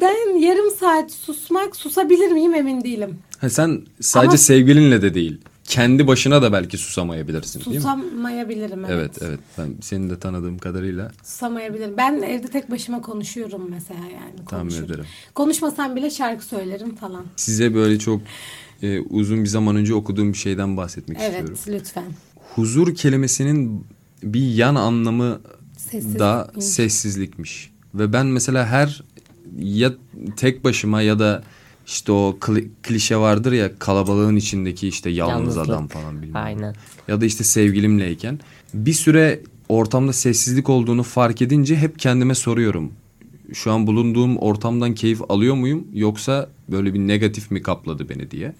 Ben 0.00 0.38
yarım 0.38 0.70
saat 0.70 1.12
susmak 1.12 1.76
susabilir 1.76 2.32
miyim 2.32 2.54
emin 2.54 2.84
değilim. 2.84 3.18
Ha, 3.40 3.48
sen 3.50 3.82
sadece 4.00 4.28
Ama- 4.28 4.36
sevgilinle 4.36 5.02
de 5.02 5.14
değil. 5.14 5.40
Kendi 5.64 6.06
başına 6.06 6.42
da 6.42 6.52
belki 6.52 6.78
susamayabilirsin 6.78 7.60
değil 7.60 7.76
mi? 7.76 7.82
Susamayabilirim 7.82 8.84
evet. 8.84 8.92
Evet 8.94 9.18
evet. 9.22 9.40
Ben 9.58 9.68
seni 9.80 10.10
de 10.10 10.18
tanıdığım 10.18 10.58
kadarıyla 10.58 11.12
Susamayabilirim. 11.24 11.96
Ben 11.96 12.22
evde 12.22 12.46
tek 12.48 12.70
başıma 12.70 13.00
konuşuyorum 13.02 13.70
mesela 13.70 14.00
yani. 14.00 14.44
tahmin 14.48 14.70
ederim. 14.84 15.04
Konuşmasam 15.34 15.96
bile 15.96 16.10
şarkı 16.10 16.44
söylerim 16.44 16.94
falan. 16.96 17.24
Size 17.36 17.74
böyle 17.74 17.98
çok 17.98 18.22
e, 18.82 19.00
uzun 19.00 19.42
bir 19.44 19.48
zaman 19.48 19.76
önce 19.76 19.94
okuduğum 19.94 20.32
bir 20.32 20.38
şeyden 20.38 20.76
bahsetmek 20.76 21.18
Evet 21.20 21.50
istiyorum. 21.50 21.80
lütfen. 21.84 22.04
Huzur 22.54 22.94
kelimesinin 22.94 23.84
bir 24.22 24.54
yan 24.54 24.74
anlamı 24.74 25.40
Sessiz. 25.76 26.18
da 26.18 26.50
sessizlikmiş. 26.60 27.70
Ve 27.94 28.12
ben 28.12 28.26
mesela 28.26 28.66
her 28.66 29.02
ya 29.58 29.92
tek 30.36 30.64
başıma 30.64 31.02
ya 31.02 31.18
da 31.18 31.42
işte 31.90 32.12
o 32.12 32.36
kli- 32.40 32.68
klişe 32.82 33.16
vardır 33.16 33.52
ya 33.52 33.78
kalabalığın 33.78 34.36
içindeki 34.36 34.88
işte 34.88 35.10
yalnız 35.10 35.56
Yalnızlık. 35.56 35.64
adam 35.76 35.88
falan 35.88 36.22
bilmem. 36.22 36.42
Aynen. 36.42 36.74
Ya 37.08 37.20
da 37.20 37.24
işte 37.24 37.44
sevgilimleyken 37.44 38.40
bir 38.74 38.92
süre 38.92 39.40
ortamda 39.68 40.12
sessizlik 40.12 40.68
olduğunu 40.68 41.02
fark 41.02 41.42
edince 41.42 41.76
hep 41.76 41.98
kendime 41.98 42.34
soruyorum. 42.34 42.92
Şu 43.52 43.72
an 43.72 43.86
bulunduğum 43.86 44.36
ortamdan 44.38 44.94
keyif 44.94 45.20
alıyor 45.30 45.54
muyum 45.54 45.84
yoksa 45.94 46.48
böyle 46.68 46.94
bir 46.94 46.98
negatif 46.98 47.50
mi 47.50 47.62
kapladı 47.62 48.08
beni 48.08 48.30
diye. 48.30 48.52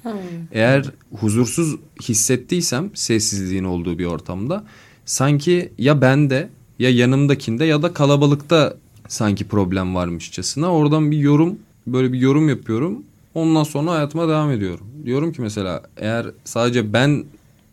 Eğer 0.53 0.91
huzursuz 1.21 1.77
hissettiysem 2.03 2.91
sessizliğin 2.95 3.65
olduğu 3.65 3.99
bir 3.99 4.05
ortamda 4.05 4.65
sanki 5.05 5.73
ya 5.79 6.01
bende 6.01 6.49
ya 6.79 6.91
yanımdakinde 6.91 7.65
ya 7.65 7.83
da 7.83 7.93
kalabalıkta 7.93 8.77
sanki 9.09 9.49
problem 9.49 9.95
varmışçasına 9.95 10.73
oradan 10.73 11.11
bir 11.11 11.19
yorum 11.19 11.59
böyle 11.87 12.13
bir 12.13 12.19
yorum 12.19 12.49
yapıyorum. 12.49 13.03
Ondan 13.35 13.65
sonra 13.65 13.91
hayatıma 13.91 14.29
devam 14.29 14.51
ediyorum. 14.51 14.87
Diyorum 15.05 15.33
ki 15.33 15.43
mesela 15.43 15.83
eğer 15.97 16.27
sadece 16.45 16.93
ben 16.93 17.25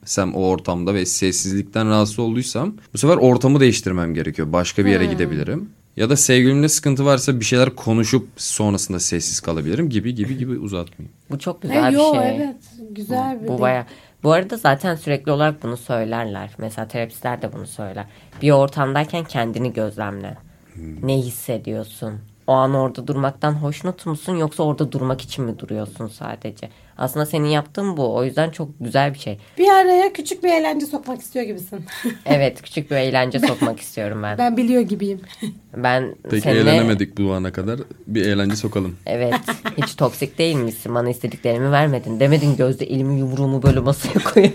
sem 0.06 0.36
o 0.36 0.40
ortamda 0.48 0.94
ve 0.94 1.06
sessizlikten 1.06 1.90
rahatsız 1.90 2.20
olduysam 2.20 2.74
bu 2.94 2.98
sefer 2.98 3.16
ortamı 3.18 3.60
değiştirmem 3.60 4.14
gerekiyor. 4.14 4.54
Başka 4.54 4.86
bir 4.86 4.90
yere 4.92 5.06
gidebilirim. 5.06 5.70
Ya 5.98 6.10
da 6.10 6.16
sevgilimle 6.18 6.70
sıkıntı 6.70 7.06
varsa 7.06 7.40
bir 7.40 7.46
şeyler 7.46 7.76
konuşup 7.76 8.28
sonrasında 8.38 9.00
sessiz 9.00 9.40
kalabilirim 9.40 9.90
gibi 9.90 10.16
gibi 10.16 10.38
gibi 10.38 10.60
uzatmayayım. 10.60 11.16
Bu 11.32 11.40
çok 11.40 11.58
E, 11.58 11.68
güzel 11.68 11.94
yo, 11.94 12.14
bir 12.14 12.20
şey. 12.20 12.36
evet 12.36 12.56
güzel 12.92 13.44
bir 13.44 13.48
Bu 13.48 13.58
de- 13.58 13.62
baya. 13.62 13.88
Bu 14.24 14.32
arada 14.32 14.58
zaten 14.58 14.96
sürekli 14.96 15.32
olarak 15.32 15.64
bunu 15.64 15.78
söylerler. 15.78 16.50
Mesela 16.58 16.88
terapistler 16.88 17.42
de 17.42 17.54
bunu 17.54 17.68
söyler. 17.68 18.06
Bir 18.42 18.52
ortamdayken 18.52 19.24
kendini 19.24 19.74
gözlemle. 19.74 20.38
Hmm. 20.74 21.08
Ne 21.08 21.18
hissediyorsun? 21.18 22.14
O 22.48 22.54
an 22.54 22.74
orada 22.74 23.08
durmaktan 23.08 23.52
hoşnut 23.52 24.06
musun 24.06 24.36
yoksa 24.36 24.64
orada 24.64 24.92
durmak 24.92 25.22
için 25.22 25.46
mi 25.46 25.60
duruyorsun 25.60 26.08
sadece? 26.08 26.70
Aslında 26.98 27.26
senin 27.26 27.48
yaptığın 27.48 27.98
bu. 27.98 28.16
O 28.16 28.24
yüzden 28.24 28.50
çok 28.50 28.70
güzel 28.80 29.14
bir 29.14 29.20
şey. 29.20 29.38
Bir 29.58 29.68
araya 29.68 30.14
küçük 30.14 30.44
bir 30.44 30.50
eğlence 30.50 30.86
sokmak 30.86 31.22
istiyor 31.22 31.46
gibisin. 31.46 31.86
Evet 32.26 32.62
küçük 32.62 32.92
bir 32.92 32.96
eğlence 32.96 33.40
sokmak 33.40 33.80
istiyorum 33.80 34.24
ben. 34.24 34.38
ben 34.38 34.58
biliyor 34.58 34.82
gibiyim. 34.82 35.22
Ben 35.78 36.16
Pek 36.30 36.44
seninle... 36.44 36.60
eğlenemedik 36.62 37.18
bu 37.18 37.34
ana 37.34 37.52
kadar. 37.52 37.80
Bir 38.08 38.26
eğlence 38.26 38.56
sokalım. 38.56 38.96
Evet 39.06 39.34
hiç 39.78 39.96
toksik 39.96 40.38
değil 40.38 40.56
misin? 40.56 40.96
Bana 40.96 41.10
istediklerimi 41.10 41.72
vermedin. 41.72 42.20
Demedin 42.20 42.56
gözde 42.56 42.86
elimi 42.86 43.20
yumruğumu 43.20 43.64
böyle 43.64 43.80
masaya 43.80 44.20
koyuyor. 44.34 44.54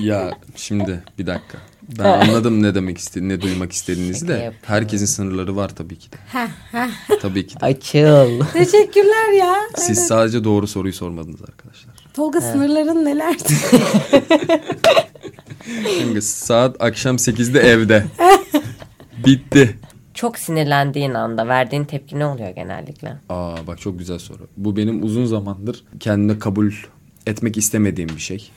ya 0.00 0.30
şimdi 0.56 1.02
bir 1.18 1.26
dakika. 1.26 1.58
Ben 1.98 2.04
anladım 2.04 2.62
ne 2.62 2.74
demek 2.74 2.98
istedi, 2.98 3.28
ne 3.28 3.40
duymak 3.40 3.72
istediğinizi 3.72 4.28
de. 4.28 4.32
yapıyorum. 4.32 4.56
Herkesin 4.62 5.06
sınırları 5.06 5.56
var 5.56 5.68
tabii 5.68 5.98
ki 5.98 6.08
de. 6.12 6.16
Tabii 7.22 7.46
ki 7.46 7.60
de. 7.60 7.66
Açıl. 7.66 8.44
Teşekkürler 8.52 9.32
ya. 9.38 9.54
Siz 9.76 9.98
sadece 10.06 10.44
doğru 10.44 10.66
soruyu 10.66 10.92
sormadınız 10.92 11.42
arkadaşlar. 11.42 11.94
Tolga 12.14 12.40
sınırların 12.40 13.04
nelerdi? 13.04 13.52
Şimdi 15.98 16.22
saat 16.22 16.82
akşam 16.82 17.16
8'de 17.16 17.60
evde. 17.60 18.04
Bitti. 19.26 19.78
Çok 20.14 20.38
sinirlendiğin 20.38 21.14
anda 21.14 21.48
verdiğin 21.48 21.84
tepki 21.84 22.18
ne 22.18 22.26
oluyor 22.26 22.50
genellikle? 22.50 23.16
Aa 23.28 23.66
bak 23.66 23.80
çok 23.80 23.98
güzel 23.98 24.18
soru. 24.18 24.46
Bu 24.56 24.76
benim 24.76 25.02
uzun 25.04 25.26
zamandır 25.26 25.84
kendime 26.00 26.38
kabul 26.38 26.72
etmek 27.26 27.56
istemediğim 27.56 28.08
bir 28.16 28.20
şey. 28.20 28.50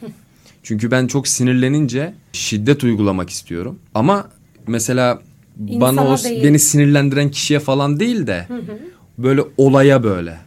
Çünkü 0.65 0.91
ben 0.91 1.07
çok 1.07 1.27
sinirlenince 1.27 2.13
şiddet 2.33 2.83
uygulamak 2.83 3.29
istiyorum. 3.29 3.79
Ama 3.95 4.27
mesela 4.67 5.19
bana 5.57 5.91
İnsana 6.01 6.13
o 6.13 6.17
değil. 6.23 6.43
beni 6.43 6.59
sinirlendiren 6.59 7.31
kişiye 7.31 7.59
falan 7.59 7.99
değil 7.99 8.27
de 8.27 8.47
böyle 9.17 9.41
olaya 9.57 10.03
böyle. 10.03 10.37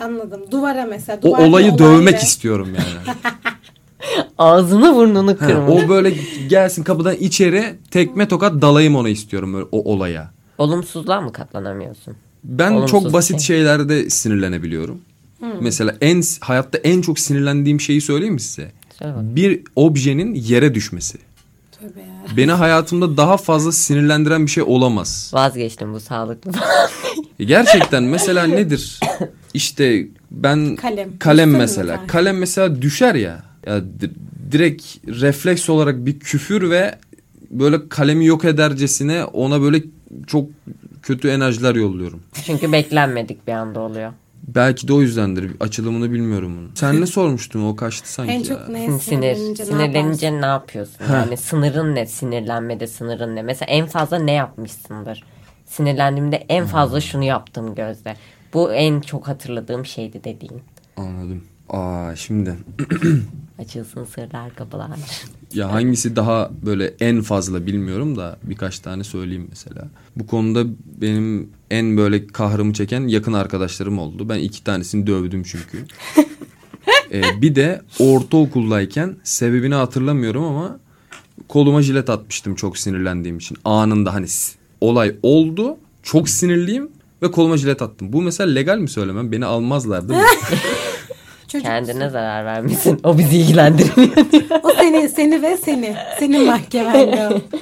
Anladım. 0.00 0.40
Duvara 0.50 0.84
mesela. 0.86 1.18
O 1.18 1.22
Duvar 1.22 1.38
bir 1.40 1.44
olayı 1.48 1.66
olay 1.66 1.78
dövmek 1.78 2.18
istiyorum 2.22 2.68
yani. 2.68 3.16
Ağzını 4.38 4.94
burnunu 4.94 5.30
Ha, 5.30 5.36
kırmış. 5.46 5.84
o 5.84 5.88
böyle 5.88 6.14
gelsin 6.48 6.82
kapıdan 6.82 7.14
içeri 7.16 7.64
tekme 7.90 8.28
tokat 8.28 8.62
dalayım 8.62 8.96
ona 8.96 9.08
istiyorum 9.08 9.54
böyle 9.54 9.66
o 9.72 9.92
olaya. 9.92 10.30
Olumsuzluğa 10.58 11.20
mı 11.20 11.32
katlanamıyorsun? 11.32 12.14
Ben 12.44 12.72
Olumsuz 12.72 12.90
çok 12.90 13.12
basit 13.12 13.40
şey. 13.40 13.56
şeylerde 13.56 14.10
sinirlenebiliyorum. 14.10 14.98
Mesela 15.60 15.94
en 16.00 16.22
hayatta 16.40 16.78
en 16.78 17.00
çok 17.02 17.18
sinirlendiğim 17.18 17.80
şeyi 17.80 18.00
söyleyeyim 18.00 18.34
mi 18.34 18.40
size? 18.40 18.72
Bir 19.04 19.62
objenin 19.76 20.34
yere 20.34 20.74
düşmesi. 20.74 21.18
Tövbe 21.72 22.00
ya. 22.00 22.36
Beni 22.36 22.52
hayatımda 22.52 23.16
daha 23.16 23.36
fazla 23.36 23.72
sinirlendiren 23.72 24.46
bir 24.46 24.50
şey 24.50 24.62
olamaz. 24.62 25.30
Vazgeçtim 25.34 25.92
bu 25.94 26.00
sağlıklı. 26.00 26.50
E, 27.40 27.44
Gerçekten 27.44 28.02
mesela 28.02 28.44
nedir? 28.46 29.00
İşte 29.54 30.06
ben 30.30 30.76
Kalem. 30.76 31.18
kalem 31.18 31.50
mesela. 31.56 32.06
Kalem 32.06 32.38
mesela 32.38 32.82
düşer 32.82 33.14
ya. 33.14 33.42
Ya 33.66 33.80
di- 33.84 34.10
direkt 34.52 34.84
refleks 35.06 35.70
olarak 35.70 36.06
bir 36.06 36.18
küfür 36.20 36.70
ve 36.70 36.98
böyle 37.50 37.88
kalemi 37.88 38.26
yok 38.26 38.44
edercesine 38.44 39.24
ona 39.24 39.62
böyle 39.62 39.82
çok 40.26 40.48
kötü 41.02 41.28
enerjiler 41.28 41.74
yolluyorum. 41.74 42.20
Çünkü 42.44 42.72
beklenmedik 42.72 43.46
bir 43.46 43.52
anda 43.52 43.80
oluyor. 43.80 44.12
Belki 44.54 44.88
de 44.88 44.92
o 44.92 45.00
yüzdendir. 45.00 45.52
Açılımını 45.60 46.12
bilmiyorum 46.12 46.56
bunun. 46.56 46.70
Sen 46.74 47.00
ne 47.00 47.06
sormuştun? 47.16 47.64
O 47.64 47.76
kaçtı 47.76 48.12
sanki 48.12 48.32
En 48.32 48.38
ya. 48.38 48.44
çok 48.44 48.68
neye 48.68 48.86
Sinir. 48.86 49.00
sinirlenince, 49.00 49.62
ne 49.62 49.66
Sinirlenince 49.66 50.40
ne 50.40 50.46
yapıyorsun? 50.46 51.04
Yani 51.12 51.36
sınırın 51.36 51.94
ne? 51.94 52.06
Sinirlenmede 52.06 52.86
sınırın 52.86 53.36
ne? 53.36 53.42
Mesela 53.42 53.72
en 53.72 53.86
fazla 53.86 54.18
ne 54.18 54.32
yapmışsındır? 54.32 55.24
Sinirlendiğimde 55.66 56.36
en 56.48 56.66
fazla 56.66 57.00
şunu 57.00 57.24
yaptım 57.24 57.74
gözde. 57.74 58.16
Bu 58.54 58.72
en 58.72 59.00
çok 59.00 59.28
hatırladığım 59.28 59.86
şeydi 59.86 60.24
dediğin. 60.24 60.62
Anladım. 60.96 61.44
Aa 61.68 62.16
şimdi 62.16 62.54
Açılsın 63.58 64.04
sırlar 64.04 64.54
kapılar. 64.54 64.90
ya 65.54 65.72
hangisi 65.72 66.16
daha 66.16 66.50
böyle 66.66 66.94
en 67.00 67.22
fazla 67.22 67.66
bilmiyorum 67.66 68.16
da 68.16 68.38
birkaç 68.42 68.78
tane 68.78 69.04
söyleyeyim 69.04 69.46
mesela. 69.50 69.88
Bu 70.16 70.26
konuda 70.26 70.64
benim 71.00 71.50
en 71.70 71.96
böyle 71.96 72.26
kahrımı 72.26 72.72
çeken 72.72 73.08
yakın 73.08 73.32
arkadaşlarım 73.32 73.98
oldu. 73.98 74.28
Ben 74.28 74.38
iki 74.38 74.64
tanesini 74.64 75.06
dövdüm 75.06 75.42
çünkü. 75.42 75.84
Ee, 77.12 77.22
bir 77.42 77.54
de 77.54 77.82
ortaokuldayken 77.98 79.16
sebebini 79.24 79.74
hatırlamıyorum 79.74 80.44
ama 80.44 80.78
koluma 81.48 81.82
jilet 81.82 82.10
atmıştım 82.10 82.54
çok 82.54 82.78
sinirlendiğim 82.78 83.38
için. 83.38 83.56
Anında 83.64 84.14
hani 84.14 84.26
olay 84.80 85.16
oldu. 85.22 85.76
Çok 86.02 86.28
sinirliyim 86.28 86.88
ve 87.22 87.30
koluma 87.30 87.56
jilet 87.56 87.82
attım. 87.82 88.12
Bu 88.12 88.22
mesela 88.22 88.50
legal 88.52 88.78
mi 88.78 88.88
söylemem? 88.88 89.32
Beni 89.32 89.46
almazlar 89.46 90.08
değil 90.08 90.20
mi? 90.20 90.26
Çocuk 91.48 91.66
Kendine 91.66 92.08
zarar 92.08 92.44
vermesin. 92.44 93.00
O 93.04 93.18
bizi 93.18 93.36
ilgilendirmiyor. 93.38 94.16
O 94.62 94.70
seni, 94.70 95.08
seni 95.08 95.42
ve 95.42 95.56
seni. 95.56 95.96
Senin 96.18 96.46
mahkemende 96.46 97.28
o. 97.34 97.40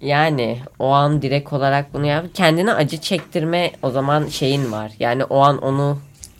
Yani 0.00 0.58
o 0.78 0.88
an 0.88 1.22
direkt 1.22 1.52
olarak 1.52 1.94
bunu 1.94 2.06
yap. 2.06 2.24
Kendine 2.34 2.72
acı 2.72 2.96
çektirme 2.98 3.70
o 3.82 3.90
zaman 3.90 4.26
şeyin 4.26 4.72
var. 4.72 4.92
Yani 4.98 5.24
o 5.24 5.38
an 5.40 5.58
onu 5.58 5.98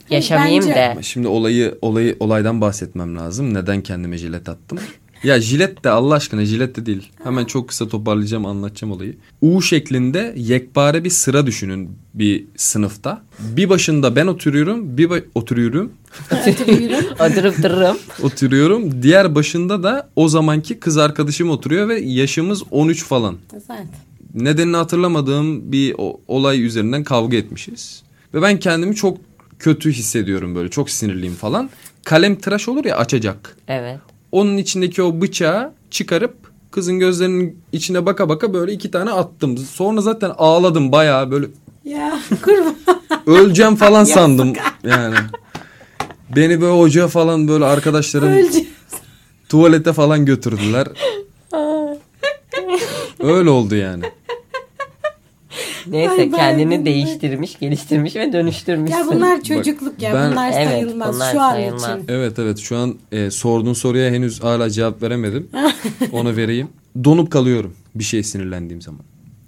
yaşamayayım 0.09 0.63
bence- 0.63 0.75
de. 0.75 0.97
Şimdi 1.03 1.27
olayı 1.27 1.77
olayı 1.81 2.17
olaydan 2.19 2.61
bahsetmem 2.61 3.17
lazım. 3.17 3.53
Neden 3.53 3.81
kendime 3.81 4.17
jilet 4.17 4.49
attım? 4.49 4.79
Ya 5.23 5.39
jilet 5.41 5.83
de 5.83 5.89
Allah 5.89 6.13
aşkına 6.15 6.45
jilet 6.45 6.75
de 6.75 6.85
değil. 6.85 7.11
Hemen 7.23 7.45
çok 7.45 7.67
kısa 7.69 7.87
toparlayacağım 7.87 8.45
anlatacağım 8.45 8.91
olayı. 8.91 9.15
U 9.41 9.61
şeklinde 9.61 10.33
yekpare 10.37 11.03
bir 11.03 11.09
sıra 11.09 11.45
düşünün 11.47 11.89
bir 12.13 12.45
sınıfta. 12.55 13.21
Bir 13.39 13.69
başında 13.69 14.15
ben 14.15 14.27
oturuyorum, 14.27 14.97
bir 14.97 15.09
ba- 15.09 15.23
oturuyorum, 15.35 15.91
Oturup 17.19 17.63
dururum. 17.63 17.97
oturuyorum. 18.23 19.03
Diğer 19.03 19.35
başında 19.35 19.83
da 19.83 20.09
o 20.15 20.27
zamanki 20.27 20.79
kız 20.79 20.97
arkadaşım 20.97 21.49
oturuyor 21.49 21.89
ve 21.89 21.99
yaşımız 21.99 22.63
13 22.71 23.03
falan. 23.03 23.37
Zaten. 23.67 23.87
nedenini 24.33 24.75
hatırlamadığım 24.75 25.71
bir 25.71 25.95
olay 26.27 26.65
üzerinden 26.65 27.03
kavga 27.03 27.37
etmişiz. 27.37 28.03
Ve 28.33 28.41
ben 28.41 28.59
kendimi 28.59 28.95
çok 28.95 29.17
kötü 29.59 29.91
hissediyorum 29.91 30.55
böyle 30.55 30.69
çok 30.69 30.89
sinirliyim 30.89 31.35
falan. 31.35 31.69
Kalem 32.05 32.35
tıraş 32.35 32.69
olur 32.69 32.85
ya 32.85 32.97
açacak. 32.97 33.57
Evet. 33.67 33.99
Onun 34.33 34.57
içindeki 34.57 35.03
o 35.03 35.21
bıçağı 35.21 35.73
çıkarıp 35.91 36.33
kızın 36.71 36.99
gözlerinin 36.99 37.59
içine 37.71 38.05
baka 38.05 38.29
baka 38.29 38.53
böyle 38.53 38.71
iki 38.73 38.91
tane 38.91 39.11
attım. 39.11 39.57
Sonra 39.57 40.01
zaten 40.01 40.31
ağladım 40.37 40.91
bayağı 40.91 41.31
böyle 41.31 41.45
Ya 41.85 42.19
kurban. 42.41 42.75
öleceğim 43.27 43.75
falan 43.75 44.03
sandım 44.15 44.53
yani. 44.83 45.15
Beni 46.35 46.61
böyle 46.61 46.77
hoca 46.79 47.07
falan 47.07 47.47
böyle 47.47 47.65
arkadaşlarım 47.65 48.27
Öleceğim. 48.33 48.67
tuvalete 49.49 49.93
falan 49.93 50.25
götürdüler. 50.25 50.87
Öyle 53.19 53.49
oldu 53.49 53.75
yani. 53.75 54.03
Neyse 55.87 56.11
Ay, 56.11 56.17
ben 56.19 56.31
kendini 56.31 56.81
de- 56.81 56.85
değiştirmiş, 56.85 57.59
geliştirmiş 57.59 58.15
ve 58.15 58.33
dönüştürmüşsün. 58.33 58.97
Ya 58.97 59.05
bunlar 59.07 59.41
çocukluk 59.41 60.01
ya. 60.01 60.13
ben- 60.13 60.31
bunlar 60.31 60.51
Evet, 60.55 60.67
sayılmaz 60.67 61.15
bunlar 61.15 61.31
şu 61.31 61.41
an 61.41 61.51
sayılmaz. 61.51 61.83
için. 61.83 62.05
Evet 62.07 62.39
evet 62.39 62.57
şu 62.59 62.77
an 62.77 62.95
e, 63.11 63.31
sorduğun 63.31 63.73
soruya 63.73 64.11
henüz 64.11 64.43
hala 64.43 64.69
cevap 64.69 65.01
veremedim. 65.03 65.47
Onu 66.11 66.35
vereyim. 66.35 66.67
Donup 67.03 67.31
kalıyorum 67.31 67.73
bir 67.95 68.03
şey 68.03 68.23
sinirlendiğim 68.23 68.81
zaman. 68.81 69.01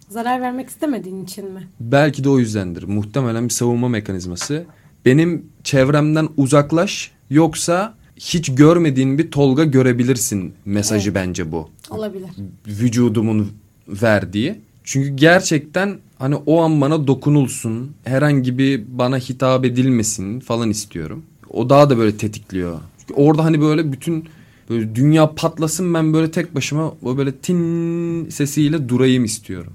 Zarar 0.09 0.41
vermek 0.41 0.69
istemediğin 0.69 1.23
için 1.23 1.51
mi? 1.51 1.67
Belki 1.79 2.23
de 2.23 2.29
o 2.29 2.39
yüzdendir. 2.39 2.83
Muhtemelen 2.83 3.45
bir 3.45 3.53
savunma 3.53 3.89
mekanizması. 3.89 4.65
Benim 5.05 5.45
çevremden 5.63 6.27
uzaklaş 6.37 7.11
yoksa 7.29 7.93
hiç 8.17 8.55
görmediğin 8.55 9.17
bir 9.17 9.31
Tolga 9.31 9.63
görebilirsin 9.63 10.53
mesajı 10.65 11.15
bence 11.15 11.51
bu. 11.51 11.69
Olabilir. 11.89 12.29
Vücudumun 12.67 13.51
verdiği. 13.87 14.55
Çünkü 14.85 15.09
gerçekten 15.09 15.97
hani 16.19 16.35
o 16.35 16.61
an 16.61 16.81
bana 16.81 17.07
dokunulsun, 17.07 17.91
herhangi 18.03 18.57
bir 18.57 18.83
bana 18.87 19.17
hitap 19.17 19.65
edilmesin 19.65 20.39
falan 20.39 20.69
istiyorum. 20.69 21.23
O 21.49 21.69
daha 21.69 21.89
da 21.89 21.97
böyle 21.97 22.17
tetikliyor. 22.17 22.79
Çünkü 22.99 23.13
orada 23.21 23.45
hani 23.45 23.61
böyle 23.61 23.91
bütün 23.91 24.29
böyle 24.69 24.95
dünya 24.95 25.35
patlasın 25.35 25.93
ben 25.93 26.13
böyle 26.13 26.31
tek 26.31 26.55
başıma 26.55 26.93
o 27.03 27.17
böyle 27.17 27.31
tin 27.31 28.29
sesiyle 28.29 28.89
durayım 28.89 29.25
istiyorum. 29.25 29.73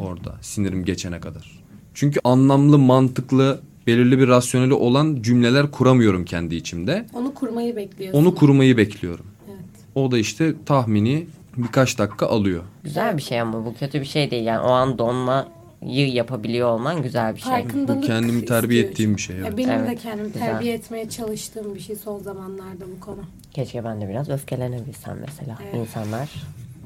Orada 0.00 0.36
sinirim 0.40 0.84
geçene 0.84 1.20
kadar. 1.20 1.62
Çünkü 1.94 2.20
anlamlı, 2.24 2.78
mantıklı, 2.78 3.60
belirli 3.86 4.18
bir 4.18 4.28
rasyoneli 4.28 4.74
olan 4.74 5.22
cümleler 5.22 5.70
kuramıyorum 5.70 6.24
kendi 6.24 6.54
içimde. 6.54 7.06
Onu 7.14 7.34
kurmayı 7.34 7.76
bekliyorsun. 7.76 8.18
Onu 8.18 8.34
kurmayı 8.34 8.76
bekliyorum. 8.76 9.24
Evet. 9.48 9.64
O 9.94 10.10
da 10.10 10.18
işte 10.18 10.54
tahmini 10.66 11.26
birkaç 11.56 11.98
dakika 11.98 12.26
alıyor. 12.26 12.62
Güzel 12.84 13.16
bir 13.16 13.22
şey 13.22 13.40
ama 13.40 13.64
bu 13.66 13.74
kötü 13.74 14.00
bir 14.00 14.06
şey 14.06 14.30
değil. 14.30 14.44
Yani 14.44 14.60
o 14.60 14.70
an 14.70 14.98
donmayı 14.98 16.12
yapabiliyor 16.12 16.68
olman 16.68 17.02
güzel 17.02 17.34
bir 17.34 17.40
şey. 17.40 17.52
Farkındalık 17.52 18.02
Bu 18.02 18.06
kendimi 18.06 18.44
terbiye 18.44 18.80
istiyor 18.80 18.92
ettiğim 18.92 19.16
bir 19.16 19.20
şey, 19.20 19.36
Ya 19.36 19.42
evet. 19.46 19.56
benim 19.58 19.68
de 19.68 19.84
Evet, 19.86 20.02
kendimi 20.02 20.32
güzel. 20.32 20.46
terbiye 20.46 20.74
etmeye 20.74 21.08
çalıştığım 21.08 21.74
bir 21.74 21.80
şey 21.80 21.96
son 21.96 22.18
zamanlarda 22.18 22.84
bu 22.96 23.00
konu. 23.00 23.20
Keşke 23.52 23.84
ben 23.84 24.00
de 24.00 24.08
biraz 24.08 24.28
öfkelenebilsem 24.28 25.18
mesela. 25.20 25.58
İnsanlar 25.74 26.30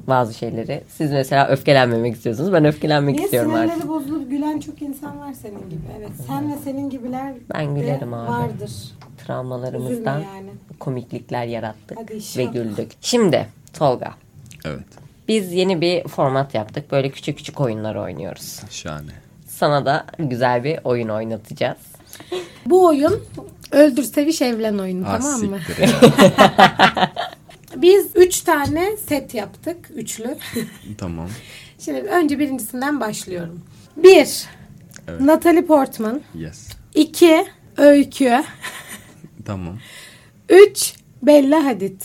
bazı 0.07 0.33
şeyleri 0.33 0.83
siz 0.87 1.11
mesela 1.11 1.47
öfkelenmemek 1.47 2.15
istiyorsunuz. 2.15 2.53
Ben 2.53 2.65
öfkelenmek 2.65 3.15
Niye 3.15 3.25
istiyorum 3.25 3.51
sinirleri 3.51 3.71
artık. 3.73 3.87
bozulup 3.89 4.29
gülen 4.29 4.59
çok 4.59 4.81
insan 4.81 5.19
var 5.19 5.33
senin 5.33 5.69
gibi. 5.69 5.81
Evet. 5.97 6.09
Sen 6.27 6.51
ve 6.51 6.55
senin 6.63 6.89
gibiler 6.89 7.33
Ben 7.53 7.75
de 7.75 7.79
gülerim 7.79 8.13
abi. 8.13 8.31
vardır. 8.31 8.71
Travmalarımızdan 9.25 10.19
Üzülme 10.21 10.35
yani. 10.37 10.49
komiklikler 10.79 11.45
yarattık 11.45 11.97
Hadi 11.97 12.19
ve 12.37 12.43
güldük. 12.43 12.91
Şimdi 13.01 13.47
Tolga 13.73 14.13
Evet. 14.65 14.83
biz 15.27 15.51
yeni 15.53 15.81
bir 15.81 16.07
format 16.07 16.53
yaptık. 16.55 16.91
Böyle 16.91 17.09
küçük 17.11 17.37
küçük 17.37 17.59
oyunlar 17.61 17.95
oynuyoruz. 17.95 18.59
Şahane. 18.69 19.11
Sana 19.47 19.85
da 19.85 20.05
güzel 20.19 20.63
bir 20.63 20.79
oyun 20.83 21.09
oynatacağız. 21.09 21.77
Bu 22.65 22.85
oyun 22.85 23.23
öldür 23.71 24.03
seviş 24.03 24.41
evlen 24.41 24.77
oyunu 24.77 25.05
Ah, 25.07 25.19
tamam 25.21 25.41
mı? 25.41 25.59
Biz 27.75 28.07
üç 28.15 28.41
tane 28.41 28.97
set 28.97 29.33
yaptık. 29.33 29.89
Üçlü. 29.95 30.37
tamam. 30.97 31.29
Şimdi 31.79 31.99
önce 31.99 32.39
birincisinden 32.39 32.99
başlıyorum. 32.99 33.61
Bir. 33.97 34.45
Evet. 35.07 35.21
Natalie 35.21 35.65
Portman. 35.65 36.21
Yes. 36.35 36.67
İki. 36.95 37.45
Öykü. 37.77 38.43
Tamam. 39.45 39.77
Üç. 40.49 40.93
Bella 41.23 41.65
Hadid. 41.65 42.01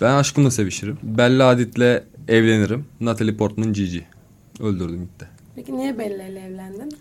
Ben 0.00 0.10
aşkımla 0.14 0.50
sevişirim. 0.50 0.98
Bella 1.02 1.48
Hadid'le 1.48 2.02
evlenirim. 2.28 2.84
Natalie 3.00 3.36
Portman 3.36 3.72
Gigi. 3.72 4.04
Öldürdüm 4.60 5.00
gitti. 5.00 5.28
Peki 5.56 5.76
niye 5.76 5.98
Bella 5.98 6.24
ile 6.24 6.40
evlendin? 6.40 6.92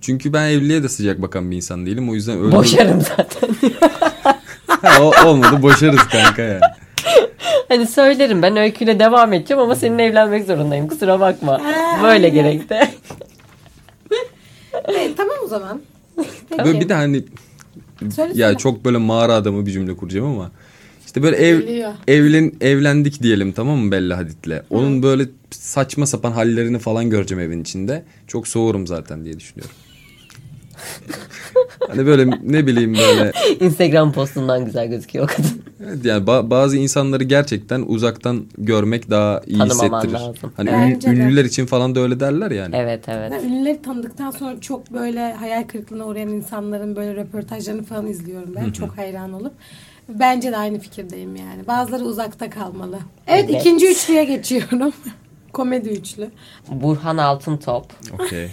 Çünkü 0.00 0.32
ben 0.32 0.48
evliliğe 0.48 0.82
de 0.82 0.88
sıcak 0.88 1.22
bakan 1.22 1.50
bir 1.50 1.56
insan 1.56 1.86
değilim. 1.86 2.10
O 2.10 2.14
yüzden 2.14 2.38
öldürdüm. 2.38 2.58
Boşarım 2.58 3.00
zaten. 3.00 3.50
Ha, 4.82 5.02
o, 5.02 5.26
olmadı 5.28 5.62
boşarız 5.62 6.08
kanka 6.08 6.42
yani. 6.42 6.60
hani 7.68 7.86
söylerim 7.86 8.42
ben 8.42 8.56
öyküyle 8.56 8.98
devam 8.98 9.32
edeceğim 9.32 9.62
ama 9.62 9.74
seninle 9.76 10.02
evlenmek 10.04 10.46
zorundayım. 10.46 10.88
Kusura 10.88 11.20
bakma. 11.20 11.52
Ha, 11.52 11.98
Böyle 12.02 12.26
aynen. 12.26 12.32
gerekti. 12.34 12.74
Evet, 14.88 15.16
tamam 15.16 15.36
o 15.44 15.46
zaman. 15.48 15.80
Peki. 16.50 16.64
Böyle 16.64 16.80
bir 16.80 16.88
de 16.88 16.94
hani 16.94 17.24
Söylesene. 18.00 18.42
ya 18.42 18.56
çok 18.56 18.84
böyle 18.84 18.98
mağara 18.98 19.34
adamı 19.34 19.66
bir 19.66 19.72
cümle 19.72 19.96
kuracağım 19.96 20.26
ama 20.26 20.50
işte 21.14 21.22
böyle 21.22 21.36
ev 21.36 21.60
Geliyor. 21.60 21.92
evlen 22.08 22.52
evlendik 22.60 23.22
diyelim 23.22 23.52
tamam 23.52 23.78
mı 23.78 23.92
Bella 23.92 24.18
Hadid'le. 24.18 24.62
Onun 24.70 25.02
böyle 25.02 25.26
saçma 25.50 26.06
sapan 26.06 26.32
hallerini 26.32 26.78
falan 26.78 27.10
göreceğim 27.10 27.44
evin 27.44 27.60
içinde. 27.62 28.02
Çok 28.26 28.48
soğurum 28.48 28.86
zaten 28.86 29.24
diye 29.24 29.40
düşünüyorum. 29.40 29.74
hani 31.88 32.06
böyle 32.06 32.30
ne 32.42 32.66
bileyim 32.66 32.94
böyle 32.94 33.32
Instagram 33.60 34.12
postundan 34.12 34.64
güzel 34.64 34.88
gözüküyor 34.88 35.24
o 35.24 35.28
kadın. 35.28 35.62
evet 35.86 36.04
yani 36.04 36.24
ba- 36.24 36.50
bazı 36.50 36.76
insanları 36.76 37.24
gerçekten 37.24 37.82
uzaktan 37.86 38.46
görmek 38.58 39.10
daha 39.10 39.40
iyi 39.46 39.58
Tanımaman 39.58 39.98
hissettirir. 39.98 40.12
lazım. 40.20 40.52
Hani 40.56 41.00
de. 41.02 41.08
ünlüler 41.08 41.44
için 41.44 41.66
falan 41.66 41.94
da 41.94 42.00
öyle 42.00 42.20
derler 42.20 42.50
yani. 42.50 42.76
Evet 42.76 43.08
evet. 43.08 43.32
Ben 43.32 43.48
ünlüleri 43.48 43.82
tanıdıktan 43.82 44.30
sonra 44.30 44.60
çok 44.60 44.92
böyle 44.92 45.32
hayal 45.32 45.62
kırıklığına 45.62 46.06
uğrayan 46.06 46.28
insanların 46.28 46.96
böyle 46.96 47.14
röportajlarını 47.14 47.82
falan 47.84 48.06
izliyorum 48.06 48.54
ben. 48.56 48.70
Çok 48.70 48.98
hayran 48.98 49.32
olup. 49.32 49.52
Bence 50.08 50.52
de 50.52 50.56
aynı 50.56 50.78
fikirdeyim 50.78 51.36
yani. 51.36 51.66
Bazıları 51.66 52.04
uzakta 52.04 52.50
kalmalı. 52.50 52.98
Evet, 53.26 53.46
Evet. 53.50 53.60
ikinci 53.60 53.90
üçlüye 53.90 54.24
geçiyorum. 54.24 54.92
Komedi 55.52 55.88
üçlü. 55.88 56.30
Burhan 56.68 57.16
Altıntop, 57.16 57.86
Okey. 58.12 58.50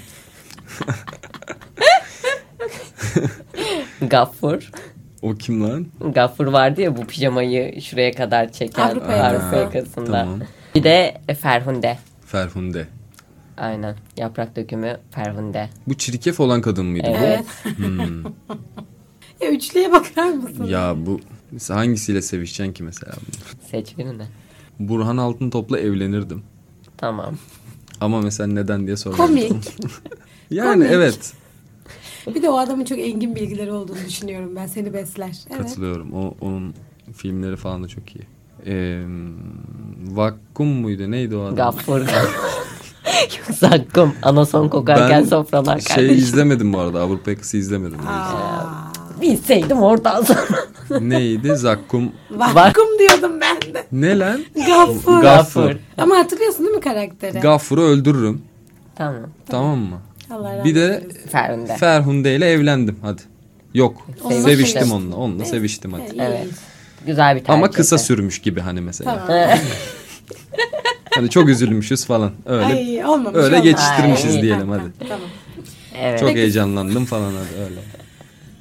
Gaffur. 4.02 4.72
O 5.22 5.36
kim 5.36 5.64
lan? 5.64 5.88
Gaffur 6.16 6.46
vardı 6.48 6.82
ya 6.82 6.98
bu 6.98 7.06
pijamayı 7.06 7.82
şuraya 7.82 8.12
kadar 8.12 8.52
çeken 8.52 8.88
Avrupa 8.90 9.06
Avrupa, 9.14 9.16
yakası. 9.56 9.56
yakasında. 9.56 10.12
Tamam. 10.22 10.40
Bir 10.76 10.84
de 10.84 11.22
Ferhunde. 11.42 11.98
Ferhunde. 12.26 12.88
Aynen. 13.58 13.96
Yaprak 14.18 14.56
dökümü 14.56 14.98
Ferhunde. 15.12 15.70
Bu 15.88 15.94
çirkef 15.94 16.40
olan 16.40 16.62
kadın 16.62 16.86
mıydı? 16.86 17.08
bu? 17.10 17.16
Evet. 17.18 17.46
Hmm. 17.78 18.24
Ya 19.42 19.50
üçlüye 19.50 19.92
bakar 19.92 20.30
mısın? 20.30 20.64
Ya 20.66 20.94
bu 20.98 21.20
mesela 21.52 21.80
hangisiyle 21.80 22.22
sevişeceksin 22.22 22.74
ki 22.74 22.84
mesela? 22.84 23.14
Seç 23.72 23.98
birini. 23.98 24.24
Burhan 24.80 25.18
Altıntop'la 25.18 25.80
evlenirdim. 25.80 26.44
Tamam. 26.98 27.34
Ama 28.02 28.22
mesela 28.22 28.48
neden 28.48 28.88
diye 28.88 28.98
sormadım. 28.98 29.28
Komik. 29.28 29.52
Yani 30.52 30.74
Komik. 30.84 30.92
evet. 30.92 31.34
Bir 32.36 32.42
de 32.42 32.50
o 32.50 32.58
adamın 32.58 32.86
çok 32.86 33.00
engin 33.00 33.36
bilgileri 33.36 33.72
olduğunu 33.72 33.98
düşünüyorum 34.08 34.56
ben. 34.56 34.68
Seni 34.68 34.94
besler. 34.94 35.38
Evet. 35.50 35.58
Katılıyorum. 35.62 36.14
O, 36.14 36.34
onun 36.42 36.74
filmleri 37.16 37.56
falan 37.58 37.84
da 37.84 37.88
çok 37.88 38.16
iyi. 38.16 38.24
Ee, 38.66 39.04
Vakkum 40.08 40.68
muydu? 40.68 41.12
Neydi 41.12 41.36
o 41.36 41.42
adam? 41.44 41.56
Gaffur. 41.56 42.02
Yoksa 43.48 43.72
hakkım 43.72 44.14
anason 44.22 44.70
kokarken 44.70 45.10
Ben 45.10 45.24
sofralar 45.30 45.80
şey 45.80 45.96
kardeşim. 45.96 46.18
izlemedim 46.18 46.74
bu 46.74 46.80
arada. 46.80 47.02
Avrupa 47.02 47.32
Yakası 47.32 47.58
izlemedim. 47.58 48.00
Aa, 48.08 48.92
Bilseydim 49.22 49.78
oradan 49.82 50.22
sonra. 50.24 50.60
Neydi? 51.00 51.56
Zakkum. 51.56 52.12
Vakum 52.32 53.00
diyordum 53.00 53.32
ben 53.42 53.74
de. 53.74 53.84
Ne 53.92 54.20
lan? 54.20 54.42
Gaffur. 54.68 55.22
Gaffur. 55.22 55.72
Ama 55.98 56.18
hatırlıyorsun 56.18 56.66
değil 56.66 56.76
mi 56.76 56.82
karakteri? 56.82 57.40
Gaffur'u 57.40 57.82
öldürürüm. 57.82 58.42
Tamam. 58.96 59.22
Tamam 59.50 59.80
mı? 59.80 59.98
Allah 60.32 60.64
Bir 60.66 60.76
de. 60.76 61.04
Ferhunde. 61.32 61.76
Ferhunde 61.78 62.36
ile 62.36 62.46
evlendim 62.50 62.98
hadi. 63.02 63.22
Yok. 63.74 64.08
Onunla 64.24 64.42
seviştim 64.42 64.72
seviştim. 64.82 64.92
onunla. 64.92 65.16
Onunla 65.16 65.46
seviştim 65.46 65.94
hadi. 65.94 66.04
Evet. 66.20 66.48
Güzel 67.06 67.36
bir 67.36 67.40
tercih. 67.40 67.54
Ama 67.54 67.72
kısa 67.72 67.98
sürmüş 67.98 68.40
gibi 68.40 68.60
hani 68.60 68.82
mesela. 68.82 69.24
Tamam. 69.28 69.50
Hani 71.16 71.30
çok 71.30 71.50
üzülmüşüz 71.50 72.06
falan. 72.06 72.32
Öyle 72.46 72.66
Ay 72.66 73.06
olmamış. 73.06 73.36
öyle 73.36 73.46
olmamış. 73.56 73.64
geçiştirmişiz 73.64 74.36
Ay. 74.36 74.42
diyelim 74.42 74.70
Ha, 74.70 74.76
hadi. 74.80 75.08
Tamam. 75.10 75.28
Evet. 76.00 76.20
Çok 76.20 76.30
heyecanlandım 76.30 77.06
falan 77.06 77.32
hadi 77.34 77.64
öyle. 77.64 77.80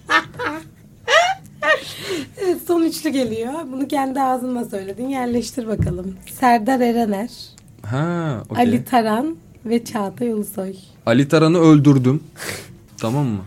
Evet, 2.51 2.63
son 2.67 2.83
üçlü 2.83 3.11
geliyor. 3.11 3.53
Bunu 3.73 3.89
kendi 3.89 4.21
ağzınla 4.21 4.65
söyledin. 4.65 5.09
Yerleştir 5.09 5.67
bakalım. 5.67 6.15
Serdar 6.41 6.81
Erener, 6.81 7.31
Ha, 7.83 8.43
okey. 8.51 8.63
Ali 8.65 8.71
Ali, 8.71 8.85
Taran 8.85 9.37
ve 9.67 9.85
Çağatay 9.85 10.33
Ulusoy. 10.33 10.75
Taran'ı 11.31 11.59
öldürdüm. 11.59 12.23
tamam 13.01 13.27
mı? 13.27 13.41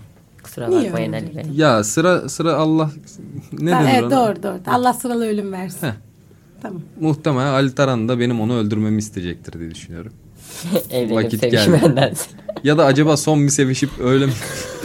Kusura 0.44 0.68
Niye 0.68 0.84
bakmayın 0.84 1.14
öyle? 1.14 1.26
Ali 1.26 1.36
Bey. 1.36 1.44
Ya 1.56 1.84
sıra 1.84 2.30
sıra 2.30 2.54
Allah 2.56 2.92
ne 3.60 3.72
Ha, 3.72 3.84
denir 3.84 3.92
evet 3.94 4.04
ona? 4.04 4.12
doğru 4.12 4.44
doğru. 4.44 4.60
Allah 4.68 4.94
sıralı 4.94 5.26
ölüm 5.28 5.52
versin. 5.52 5.88
Heh. 5.88 5.94
Tamam. 6.62 6.82
Muhtemelen 7.00 7.54
Ali 7.54 7.76
Taran 7.76 8.10
da 8.10 8.20
benim 8.20 8.42
onu 8.42 8.58
öldürmemi 8.58 9.00
isteyecektir 9.00 9.60
diye 9.60 9.72
düşünüyorum. 9.72 10.14
Evlenip 10.92 11.12
Vakit 11.12 11.40
sevişmenden. 11.40 12.14
Ya 12.64 12.78
da 12.78 12.86
acaba 12.86 13.18
son 13.18 13.44
bir 13.44 13.50
sevişip 13.50 13.90
öyle 14.04 14.26
mi? 14.26 14.34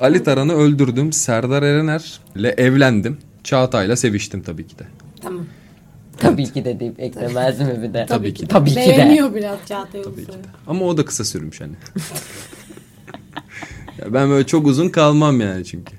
Ali 0.00 0.22
Taran'ı 0.22 0.52
öldürdüm. 0.52 1.12
Serdar 1.12 1.62
Erener 1.62 2.20
ile 2.36 2.48
evlendim. 2.48 3.18
Çağatay'la 3.44 3.96
seviştim 3.96 4.42
tabii 4.42 4.66
ki 4.66 4.78
de. 4.78 4.84
Tamam. 5.22 5.46
Tabii 6.18 6.52
ki 6.52 6.64
de 6.64 6.80
deyip 6.80 7.00
eklemez 7.00 7.60
mi 7.60 7.82
bir 7.82 7.94
de? 7.94 8.06
Tabii 8.08 8.34
ki 8.34 8.42
de. 8.42 8.46
Tabii 8.46 8.70
ki 8.70 8.76
de. 8.76 8.80
Beğeniyor 8.80 9.34
biraz 9.34 9.58
Çağatay 9.68 10.00
Ulusoy. 10.00 10.24
Ama 10.66 10.84
o 10.84 10.96
da 10.96 11.04
kısa 11.04 11.24
sürmüş 11.24 11.60
hani. 11.60 11.72
ya 13.98 14.14
ben 14.14 14.30
böyle 14.30 14.46
çok 14.46 14.66
uzun 14.66 14.88
kalmam 14.88 15.40
yani 15.40 15.64
çünkü. 15.64 15.94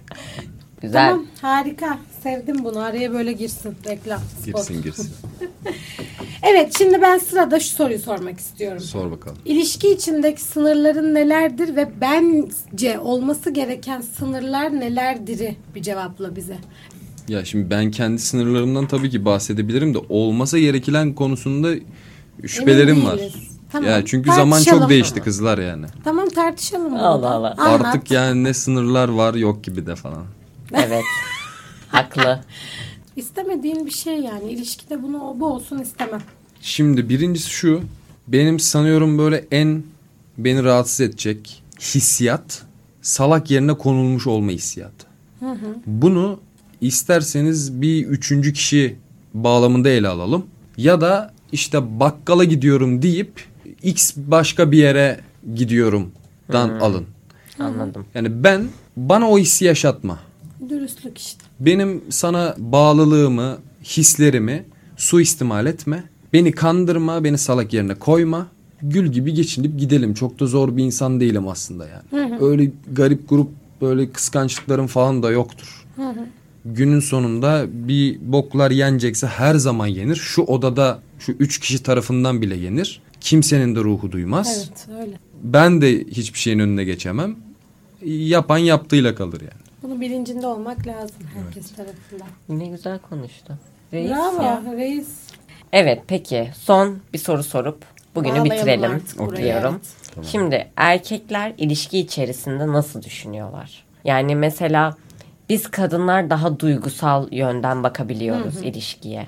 Güzel. 0.82 1.10
Tamam 1.10 1.26
harika. 1.42 2.00
Sevdim 2.24 2.64
bunu. 2.64 2.80
Araya 2.80 3.14
böyle 3.14 3.34
girsin. 3.34 3.76
Reklam. 3.86 4.22
Girsin 4.46 4.82
girsin. 4.82 5.12
Evet 6.44 6.78
şimdi 6.78 7.02
ben 7.02 7.18
sırada 7.18 7.60
şu 7.60 7.70
soruyu 7.70 8.00
sormak 8.00 8.40
istiyorum. 8.40 8.80
Sor 8.80 9.12
bakalım. 9.12 9.38
İlişki 9.46 9.92
içindeki 9.92 10.42
sınırların 10.42 11.14
nelerdir 11.16 11.76
ve 11.76 11.90
bence 12.02 13.00
olması 13.00 13.50
gereken 13.50 14.02
sınırlar 14.02 14.80
nelerdir'i 14.80 15.56
bir 15.76 15.82
cevapla 15.82 16.36
bize. 16.36 16.58
Ya 17.28 17.46
şimdi 17.46 17.70
ben 17.70 17.92
kendi 17.92 18.20
sınırlarımdan 18.22 18.88
tabii 18.88 19.10
ki 19.10 19.26
bahsedebilirim 19.26 19.94
de 19.94 19.98
olmasa 20.10 20.60
gerekilen 20.60 21.14
konusunda 21.14 21.70
şüphelerim 22.48 23.06
var. 23.06 23.20
Tamam, 23.72 23.90
Ya 23.90 24.06
çünkü 24.06 24.32
zaman 24.32 24.52
tartışalım. 24.52 24.80
çok 24.82 24.90
değişti 24.90 25.22
kızlar 25.22 25.58
yani. 25.58 25.86
Tamam 26.04 26.30
tartışalım. 26.30 26.92
bunu 26.92 27.08
Allah. 27.08 27.30
Allah. 27.30 27.56
Anlat. 27.58 27.86
Artık 27.86 28.12
yani 28.12 28.44
ne 28.44 28.54
sınırlar 28.54 29.10
var 29.10 29.34
yok 29.34 29.64
gibi 29.64 29.86
de 29.86 29.96
falan. 29.96 30.26
Evet. 30.74 31.04
Haklı. 31.90 32.40
İstemediğin 33.20 33.86
bir 33.86 33.92
şey 33.92 34.18
yani. 34.20 34.52
ilişkide 34.52 35.04
bunu 35.04 35.36
bu 35.40 35.46
olsun 35.46 35.80
istemem. 35.80 36.22
Şimdi 36.62 37.10
birincisi 37.10 37.50
şu. 37.50 37.82
Benim 38.28 38.60
sanıyorum 38.60 39.18
böyle 39.18 39.46
en 39.52 39.84
beni 40.38 40.64
rahatsız 40.64 41.02
edecek 41.02 41.64
hissiyat 41.80 42.66
salak 43.02 43.52
yerine 43.52 43.74
konulmuş 43.74 44.28
olma 44.28 44.52
hissiyatı. 44.52 45.08
Bunu 45.86 46.40
isterseniz 46.82 47.82
bir 47.82 48.06
üçüncü 48.06 48.54
kişi 48.54 48.96
bağlamında 49.34 49.90
ele 49.90 50.08
alalım. 50.08 50.46
Ya 50.78 51.02
da 51.02 51.34
işte 51.52 52.00
bakkala 52.00 52.44
gidiyorum 52.44 53.02
deyip 53.02 53.46
X 53.84 54.14
başka 54.18 54.72
bir 54.72 54.78
yere 54.78 55.20
gidiyorum 55.56 56.12
dan 56.54 56.70
alın. 56.70 57.06
Anladım. 57.60 58.06
Yani 58.16 58.44
ben 58.44 58.68
bana 58.98 59.30
o 59.30 59.38
hissi 59.38 59.66
yaşatma. 59.66 60.20
Dürüstlük 60.70 61.18
işte. 61.18 61.44
Benim 61.60 62.02
sana 62.10 62.56
bağlılığımı, 62.58 63.58
hislerimi 63.84 64.66
suistimal 64.98 65.66
etme. 65.66 66.04
Beni 66.34 66.52
kandırma, 66.52 67.24
beni 67.24 67.38
salak 67.38 67.74
yerine 67.74 67.96
koyma. 67.96 68.48
Gül 68.82 69.12
gibi 69.12 69.34
geçinip 69.34 69.80
gidelim. 69.80 70.14
Çok 70.14 70.40
da 70.40 70.46
zor 70.46 70.78
bir 70.78 70.84
insan 70.84 71.20
değilim 71.20 71.48
aslında 71.48 71.88
yani. 71.88 72.38
Öyle 72.42 72.72
garip 72.92 73.30
grup 73.30 73.50
böyle 73.82 74.12
kıskançlıklarım 74.12 74.88
falan 74.88 75.24
da 75.24 75.32
yoktur. 75.32 75.86
Günün 76.66 77.00
sonunda 77.00 77.66
bir 77.72 78.20
boklar 78.22 78.72
yenecekse 78.72 79.28
her 79.28 79.56
zaman 79.56 79.88
yenir. 79.88 80.16
Şu 80.16 80.42
odada 80.42 81.00
şu 81.20 81.32
üç 81.32 81.60
kişi 81.60 81.84
tarafından 81.84 82.42
bile 82.42 82.56
yenir. 82.56 83.02
Kimsenin 83.22 83.76
de 83.76 83.80
ruhu 83.80 84.12
duymaz. 84.12 84.70
Evet 84.70 85.00
öyle. 85.02 85.20
Ben 85.44 85.82
de 85.82 86.04
hiçbir 86.04 86.40
şeyin 86.40 86.60
önüne 86.60 86.84
geçemem. 86.84 87.36
Yapan 88.06 88.58
yaptığıyla 88.58 89.16
kalır 89.16 89.42
yani. 89.42 89.69
Bunu 89.84 90.02
bilincinde 90.02 90.48
olmak 90.48 90.88
lazım 90.88 91.18
herkes 91.34 91.72
tarafından. 91.72 92.28
Ne 92.50 92.66
güzel 92.68 93.00
konuştu. 93.00 93.58
Reis 93.94 94.12
Bravo 94.12 94.42
ya. 94.44 94.62
reis. 94.78 95.08
Evet 95.74 96.02
peki 96.08 96.52
son 96.56 97.00
bir 97.14 97.18
soru 97.18 97.44
sorup 97.44 97.84
bugünü 98.16 98.32
Bağlayalım 98.32 98.52
bitirelim 98.58 98.92
artık 98.92 99.20
burayı, 99.20 99.44
diyorum. 99.44 99.82
evet. 100.18 100.26
Şimdi 100.26 100.68
erkekler 100.76 101.54
ilişki 101.58 102.00
içerisinde 102.00 102.68
nasıl 102.68 103.02
düşünüyorlar? 103.02 103.86
Yani 104.04 104.36
mesela 104.36 104.98
biz 105.50 105.68
kadınlar 105.72 106.30
daha 106.30 106.60
duygusal 106.60 107.28
yönden 107.32 107.84
bakabiliyoruz 107.84 108.58
ilişkiye. 108.58 109.28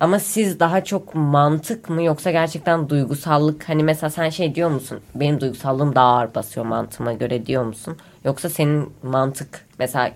Ama 0.00 0.18
siz 0.18 0.60
daha 0.60 0.84
çok 0.84 1.14
mantık 1.14 1.90
mı 1.90 2.02
yoksa 2.02 2.30
gerçekten 2.30 2.88
duygusallık 2.88 3.68
hani 3.68 3.84
mesela 3.84 4.10
sen 4.10 4.28
şey 4.28 4.54
diyor 4.54 4.70
musun? 4.70 5.00
Benim 5.14 5.40
duygusallığım 5.40 5.94
daha 5.94 6.06
ağır 6.06 6.34
basıyor 6.34 6.66
mantığıma 6.66 7.12
göre 7.12 7.46
diyor 7.46 7.64
musun? 7.64 7.96
Yoksa 8.24 8.48
senin 8.48 8.90
mantık 9.02 9.66
mesela 9.78 10.12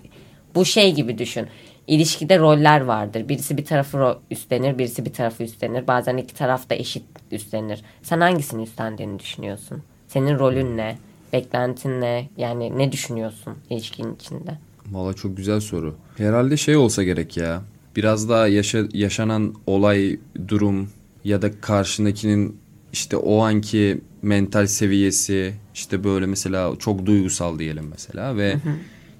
bu 0.55 0.65
şey 0.65 0.95
gibi 0.95 1.17
düşün. 1.17 1.47
İlişkide 1.87 2.39
roller 2.39 2.81
vardır. 2.81 3.29
Birisi 3.29 3.57
bir 3.57 3.65
tarafı 3.65 4.17
üstlenir, 4.31 4.77
birisi 4.77 5.05
bir 5.05 5.13
tarafı 5.13 5.43
üstlenir. 5.43 5.87
Bazen 5.87 6.17
iki 6.17 6.33
taraf 6.33 6.69
da 6.69 6.75
eşit 6.75 7.03
üstlenir. 7.31 7.83
Sen 8.01 8.21
hangisini 8.21 8.63
üstlendiğini 8.63 9.19
düşünüyorsun? 9.19 9.83
Senin 10.07 10.39
rolün 10.39 10.77
ne? 10.77 10.97
Beklentin 11.33 12.01
ne? 12.01 12.29
Yani 12.37 12.77
ne 12.77 12.91
düşünüyorsun 12.91 13.57
ilişkinin 13.69 14.15
içinde? 14.15 14.57
Valla 14.91 15.13
çok 15.13 15.37
güzel 15.37 15.59
soru. 15.59 15.95
Herhalde 16.17 16.57
şey 16.57 16.75
olsa 16.75 17.03
gerek 17.03 17.37
ya. 17.37 17.61
Biraz 17.95 18.29
daha 18.29 18.47
yaşa- 18.47 18.87
yaşanan 18.93 19.53
olay, 19.67 20.19
durum 20.47 20.89
ya 21.23 21.41
da 21.41 21.61
karşındakinin 21.61 22.57
işte 22.93 23.17
o 23.17 23.43
anki 23.43 24.01
mental 24.21 24.67
seviyesi 24.67 25.53
işte 25.73 26.03
böyle 26.03 26.25
mesela 26.25 26.73
çok 26.79 27.05
duygusal 27.05 27.59
diyelim 27.59 27.85
mesela 27.91 28.37
ve 28.37 28.55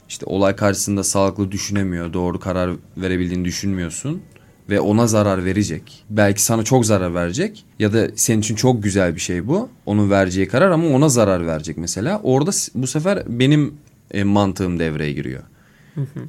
işte 0.10 0.26
olay 0.26 0.56
karşısında 0.56 1.04
sağlıklı 1.04 1.52
düşünemiyor, 1.52 2.14
doğru 2.14 2.40
karar 2.40 2.72
verebildiğini 2.98 3.46
düşünmüyorsun 3.46 4.22
ve 4.70 4.80
ona 4.80 5.08
zarar 5.08 5.46
verecek. 5.46 6.04
Belki 6.10 6.44
sana 6.44 6.64
çok 6.64 6.86
zarar 6.86 7.14
verecek 7.14 7.66
ya 7.80 7.94
da 7.94 8.08
senin 8.16 8.40
için 8.40 8.56
çok 8.56 8.84
güzel 8.84 9.16
bir 9.16 9.20
şey 9.20 9.48
bu. 9.48 9.70
Onun 9.86 10.10
vereceği 10.10 10.48
karar 10.48 10.72
ama 10.72 10.88
ona 10.88 11.10
zarar 11.10 11.48
verecek 11.48 11.78
mesela. 11.78 12.20
Orada 12.24 12.52
bu 12.76 12.88
sefer 12.88 13.24
benim 13.28 13.74
e, 14.12 14.24
mantığım 14.24 14.80
devreye 14.80 15.12
giriyor. 15.14 15.44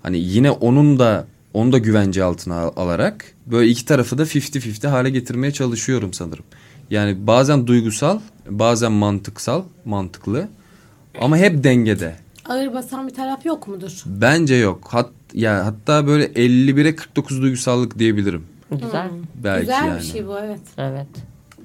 Hani 0.03 0.19
yine 0.19 0.51
onun 0.51 0.99
da 0.99 1.27
onu 1.55 1.73
da 1.73 1.79
güvence 1.79 2.25
altına 2.25 2.55
al- 2.61 2.73
alarak 2.77 3.25
böyle 3.47 3.69
iki 3.71 3.85
tarafı 3.85 4.19
da 4.19 4.23
50-50 4.23 4.89
hale 4.89 5.11
getirmeye 5.11 5.53
çalışıyorum 5.53 6.13
sanırım. 6.13 6.45
Yani 6.91 7.27
bazen 7.27 7.67
duygusal, 7.67 8.19
bazen 8.51 8.93
mantıksal, 8.93 9.63
mantıklı 9.85 10.49
ama 11.21 11.37
hep 11.39 11.65
dengede. 11.65 12.17
Ağır 12.49 12.75
basan 12.75 13.09
bir 13.09 13.15
taraf 13.15 13.47
yok 13.47 13.69
mudur? 13.69 14.03
Bence 14.07 14.55
yok. 14.55 14.89
Hat 14.91 15.11
ya 15.35 15.67
hatta 15.67 16.07
böyle 16.07 16.25
51'e 16.27 16.97
49 16.97 17.43
duygusallık 17.43 17.99
diyebilirim. 17.99 18.45
Güzel. 18.71 19.09
Belki 19.45 19.61
Güzel 19.61 19.87
yani. 19.87 19.99
bir 20.01 20.05
şey 20.05 20.27
bu 20.27 20.39
evet. 20.39 20.61
Evet. 20.79 21.07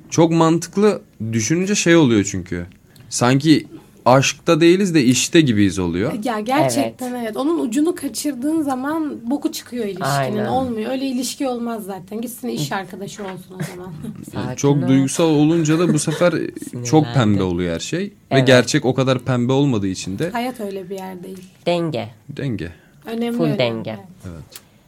Çok 0.10 0.32
mantıklı 0.32 1.02
düşününce 1.32 1.76
şey 1.76 1.96
oluyor 1.96 2.24
çünkü. 2.24 2.66
Sanki 3.10 3.68
aşkta 4.10 4.62
değiliz 4.62 4.96
de 4.96 5.04
işte 5.04 5.42
gibiyiz 5.42 5.80
oluyor. 5.80 6.24
Ya 6.24 6.40
gerçekten 6.40 7.14
evet. 7.14 7.38
Onun 7.38 7.60
ucunu 7.60 7.96
kaçırdığın 7.96 8.62
zaman 8.62 9.30
boku 9.32 9.52
çıkıyor 9.52 9.86
ilişkinin. 9.86 10.10
Aynen. 10.10 10.46
Olmuyor. 10.46 10.92
Öyle 10.92 11.06
ilişki 11.06 11.48
olmaz 11.48 11.84
zaten. 11.86 12.22
Gitsin 12.22 12.48
iş 12.48 12.72
arkadaşı 12.72 13.24
olsun 13.24 13.56
o 13.60 13.76
zaman. 13.76 13.94
Sakin 14.34 14.56
çok 14.56 14.84
ol. 14.84 14.88
duygusal 14.88 15.30
olunca 15.30 15.80
da 15.80 15.94
bu 15.94 16.00
sefer 16.00 16.34
çok 16.86 17.06
pembe 17.14 17.44
oluyor 17.44 17.74
her 17.74 17.80
şey. 17.80 18.04
Ve 18.06 18.12
Evet. 18.32 18.48
gerçek 18.48 18.86
o 18.86 18.94
kadar 18.94 19.20
pembe 19.20 19.52
olmadığı 19.54 19.88
için 19.88 20.20
de 20.20 20.30
Hayat 20.30 20.60
öyle 20.60 20.90
bir 20.90 20.96
yer 20.96 21.24
değil. 21.24 21.44
Denge. 21.66 22.10
denge. 22.30 22.72
Önemli 23.06 23.38
Full 23.38 23.44
önemli. 23.44 23.60
denge. 23.60 23.98
Evet. 24.26 24.44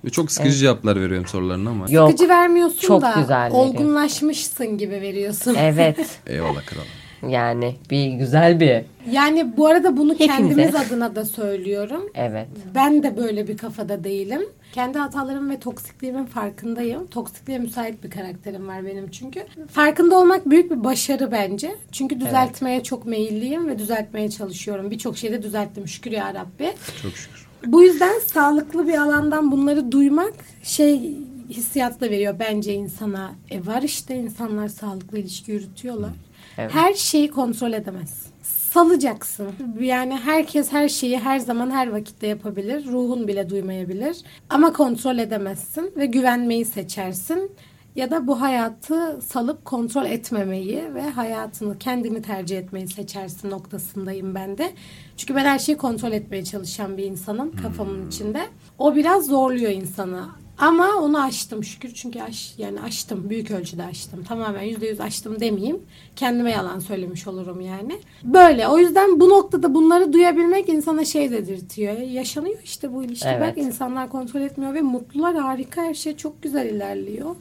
Ve 0.06 0.10
çok 0.10 0.32
sıkıcı 0.32 0.58
cevaplar 0.58 1.02
veriyorum 1.02 1.28
sorularına 1.28 1.70
ama. 1.70 1.86
Yok. 1.90 2.10
Sıkıcı 2.12 2.30
vermiyorsun 2.30 2.80
Çok 2.80 3.02
da 3.02 3.14
güzel 3.22 3.52
olgunlaşmışsın 3.52 4.78
gibi 4.78 5.02
veriyorsun. 5.02 5.56
Evet. 5.60 6.20
Eyvallah 6.28 6.66
kral. 6.66 6.82
Yani 7.30 7.76
bir 7.90 8.08
güzel 8.08 8.60
bir. 8.60 8.82
Yani 9.12 9.58
bu 9.58 9.68
arada 9.68 9.98
bunu 9.98 10.14
Hepimize. 10.14 10.38
kendimiz 10.38 10.76
adına 10.76 11.16
da 11.16 11.26
söylüyorum. 11.26 12.10
Evet. 12.16 12.48
Ben 12.76 13.04
de 13.04 13.18
böyle 13.18 13.48
bir 13.48 13.58
kafada 13.58 14.04
değilim. 14.04 14.42
Kendi 14.74 14.98
hatalarım 14.98 15.50
ve 15.50 15.60
toksikliğimin 15.60 16.26
farkındayım. 16.26 17.08
Toksikliğe 17.08 17.60
müsait 17.60 18.04
bir 18.04 18.10
karakterim 18.10 18.68
var 18.68 18.86
benim 18.86 19.12
çünkü. 19.12 19.44
Farkında 19.72 20.20
olmak 20.20 20.50
büyük 20.50 20.72
bir 20.72 20.84
başarı 20.84 21.32
bence. 21.32 21.76
Çünkü 21.92 22.20
düzeltmeye 22.20 22.84
çok 22.84 23.06
meyilliyim 23.06 23.68
ve 23.68 23.80
düzeltmeye 23.80 24.30
çalışıyorum. 24.30 24.92
Birçok 24.92 25.18
şeyde 25.18 25.44
düzelttim 25.44 25.88
şükür 25.88 26.12
ya 26.12 26.34
Rabbi. 26.34 26.74
Çok 27.02 27.12
şükür. 27.12 27.48
Bu 27.66 27.84
yüzden 27.84 28.20
sağlıklı 28.20 28.88
bir 28.88 28.98
alandan 28.98 29.52
bunları 29.52 29.92
duymak 29.92 30.34
şey 30.64 31.16
hissiyat 31.50 32.02
da 32.02 32.10
veriyor 32.10 32.36
bence 32.40 32.74
insana. 32.74 33.32
E 33.52 33.66
var 33.66 33.82
işte 33.82 34.16
insanlar 34.16 34.68
sağlıklı 34.68 35.18
ilişki 35.18 35.52
yürütüyorlar. 35.52 36.12
Evet. 36.58 36.74
Her 36.74 36.94
şeyi 36.94 37.32
kontrol 37.32 37.74
edemezsin. 37.74 38.32
Salacaksın. 38.44 39.48
Yani 39.80 40.18
herkes 40.18 40.72
her 40.72 40.90
şeyi 40.90 41.20
her 41.20 41.40
zaman 41.40 41.72
her 41.72 41.88
vakitte 41.88 42.28
yapabilir. 42.28 42.86
Ruhun 42.86 43.28
bile 43.28 43.50
duymayabilir. 43.50 44.18
Ama 44.50 44.74
kontrol 44.74 45.18
edemezsin 45.18 45.94
ve 45.98 46.06
güvenmeyi 46.06 46.66
seçersin. 46.66 47.52
Ya 47.96 48.12
da 48.12 48.28
bu 48.28 48.42
hayatı 48.42 49.22
salıp 49.22 49.66
kontrol 49.66 50.06
etmemeyi 50.06 50.94
ve 50.94 51.02
hayatını 51.02 51.80
kendini 51.80 52.22
tercih 52.22 52.58
etmeyi 52.58 52.88
seçersin 52.88 53.50
noktasındayım 53.50 54.36
ben 54.36 54.58
de. 54.58 54.72
Çünkü 55.18 55.36
ben 55.36 55.46
her 55.46 55.60
şeyi 55.60 55.78
kontrol 55.78 56.12
etmeye 56.12 56.44
çalışan 56.44 56.98
bir 56.98 57.04
insanım 57.04 57.56
kafamın 57.56 58.08
içinde. 58.08 58.42
O 58.80 58.96
biraz 58.96 59.26
zorluyor 59.26 59.72
insanı. 59.72 60.26
Ama 60.62 60.88
onu 61.02 61.24
aştım 61.24 61.64
şükür. 61.64 61.94
Çünkü 61.94 62.22
aş, 62.22 62.54
yani 62.58 62.82
aştım 62.82 63.30
büyük 63.30 63.52
ölçüde 63.52 63.84
aştım 63.84 64.24
tamamen 64.24 64.62
yüzde 64.62 64.88
yüz 64.88 65.02
aştım 65.02 65.40
demeyeyim. 65.40 65.80
Kendime 66.16 66.52
yalan 66.52 66.80
söylemiş 66.80 67.28
olurum 67.28 67.62
yani. 67.62 68.00
Böyle. 68.24 68.68
O 68.68 68.78
yüzden 68.78 69.20
bu 69.20 69.30
noktada 69.30 69.74
bunları 69.74 70.14
duyabilmek 70.14 70.70
insana 70.70 71.06
şey 71.06 71.32
dedirtiyor. 71.32 71.98
Yaşanıyor 71.98 72.58
işte 72.64 72.94
bu 72.94 73.04
ilişki. 73.04 73.28
Evet. 73.28 73.42
bak 73.42 73.58
insanlar 73.58 74.10
kontrol 74.10 74.42
etmiyor 74.42 74.74
ve 74.74 74.82
mutlular 74.82 75.36
harika. 75.36 75.82
Her 75.82 75.94
şey 75.94 76.18
çok 76.18 76.44
güzel 76.44 76.66
ilerliyor. 76.66 77.36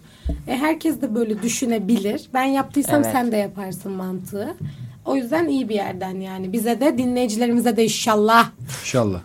E, 0.49 0.57
herkes 0.57 1.01
de 1.01 1.15
böyle 1.15 1.43
düşünebilir. 1.43 2.23
Ben 2.35 2.45
yaptıysam 2.45 3.03
Evet. 3.03 3.13
sen 3.13 3.33
de 3.33 3.37
yaparsın 3.37 3.93
mantığı. 3.93 4.55
O 5.05 5.17
yüzden 5.17 5.49
iyi 5.49 5.69
bir 5.69 5.75
yerden 5.75 6.21
yani. 6.21 6.53
Bize 6.53 6.81
de 6.81 6.99
dinleyicilerimize 6.99 7.77
de 7.77 7.85
inşallah. 7.85 8.51
İnşallah. 8.83 9.21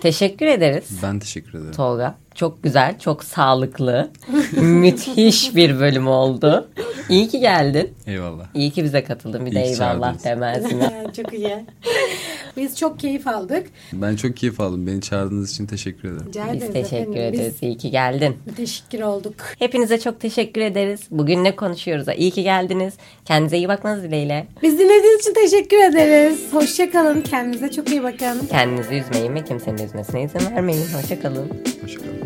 Teşekkür 0.00 0.46
ederiz. 0.46 0.88
Ben 1.02 1.18
teşekkür 1.18 1.58
ederim. 1.58 1.72
Tolga. 1.72 2.23
Çok 2.34 2.62
güzel, 2.62 2.98
çok 2.98 3.24
sağlıklı, 3.24 4.10
müthiş 4.56 5.56
bir 5.56 5.80
bölüm 5.80 6.08
oldu. 6.08 6.68
İyi 7.08 7.28
ki 7.28 7.40
geldin. 7.40 7.94
Eyvallah. 8.06 8.46
İyi 8.54 8.70
ki 8.70 8.84
bize 8.84 9.04
katıldın. 9.04 9.46
Bir 9.46 9.54
de 9.54 9.64
İyi 9.64 9.74
ki 9.76 9.82
eyvallah 9.82 10.24
demezsin. 10.24 10.82
çok 11.16 11.32
iyi 11.32 11.64
biz 12.56 12.78
çok 12.78 13.00
keyif 13.00 13.26
aldık 13.26 13.66
Ben 13.92 14.16
çok 14.16 14.36
keyif 14.36 14.60
aldım. 14.60 14.86
Beni 14.86 15.00
çağırdığınız 15.00 15.50
için 15.50 15.66
teşekkür 15.66 16.08
ederim. 16.08 16.26
Rica 16.28 16.52
Biz 16.52 16.62
ederiz 16.62 16.72
teşekkür 16.72 17.12
efendim. 17.12 17.34
ederiz. 17.34 17.54
İyi 17.62 17.76
ki 17.76 17.90
geldin. 17.90 18.36
Biz 18.46 18.54
teşekkür 18.54 19.00
olduk. 19.00 19.34
Hepinize 19.58 20.00
çok 20.00 20.20
teşekkür 20.20 20.60
ederiz. 20.60 21.00
Bugün 21.10 21.44
ne 21.44 21.56
konuşuyoruz? 21.56 22.06
İyi 22.16 22.30
ki 22.30 22.42
geldiniz. 22.42 22.94
Kendinize 23.24 23.56
iyi 23.56 23.68
bakmanız 23.68 24.02
dileğiyle. 24.02 24.46
Biz 24.62 24.78
dinlediğiniz 24.78 25.20
için 25.20 25.34
teşekkür 25.34 25.76
ederiz. 25.76 26.40
Hoşçakalın. 26.52 27.20
Kendinize 27.20 27.70
çok 27.70 27.90
iyi 27.90 28.02
bakın. 28.02 28.46
Kendinizi 28.50 28.94
üzmeyin 28.94 29.34
ve 29.34 29.44
kimsenin 29.44 29.86
üzmesine 29.86 30.22
izin 30.22 30.54
vermeyin. 30.54 30.84
Hoşçakalın. 30.94 31.48
Hoşçakalın. 31.82 32.23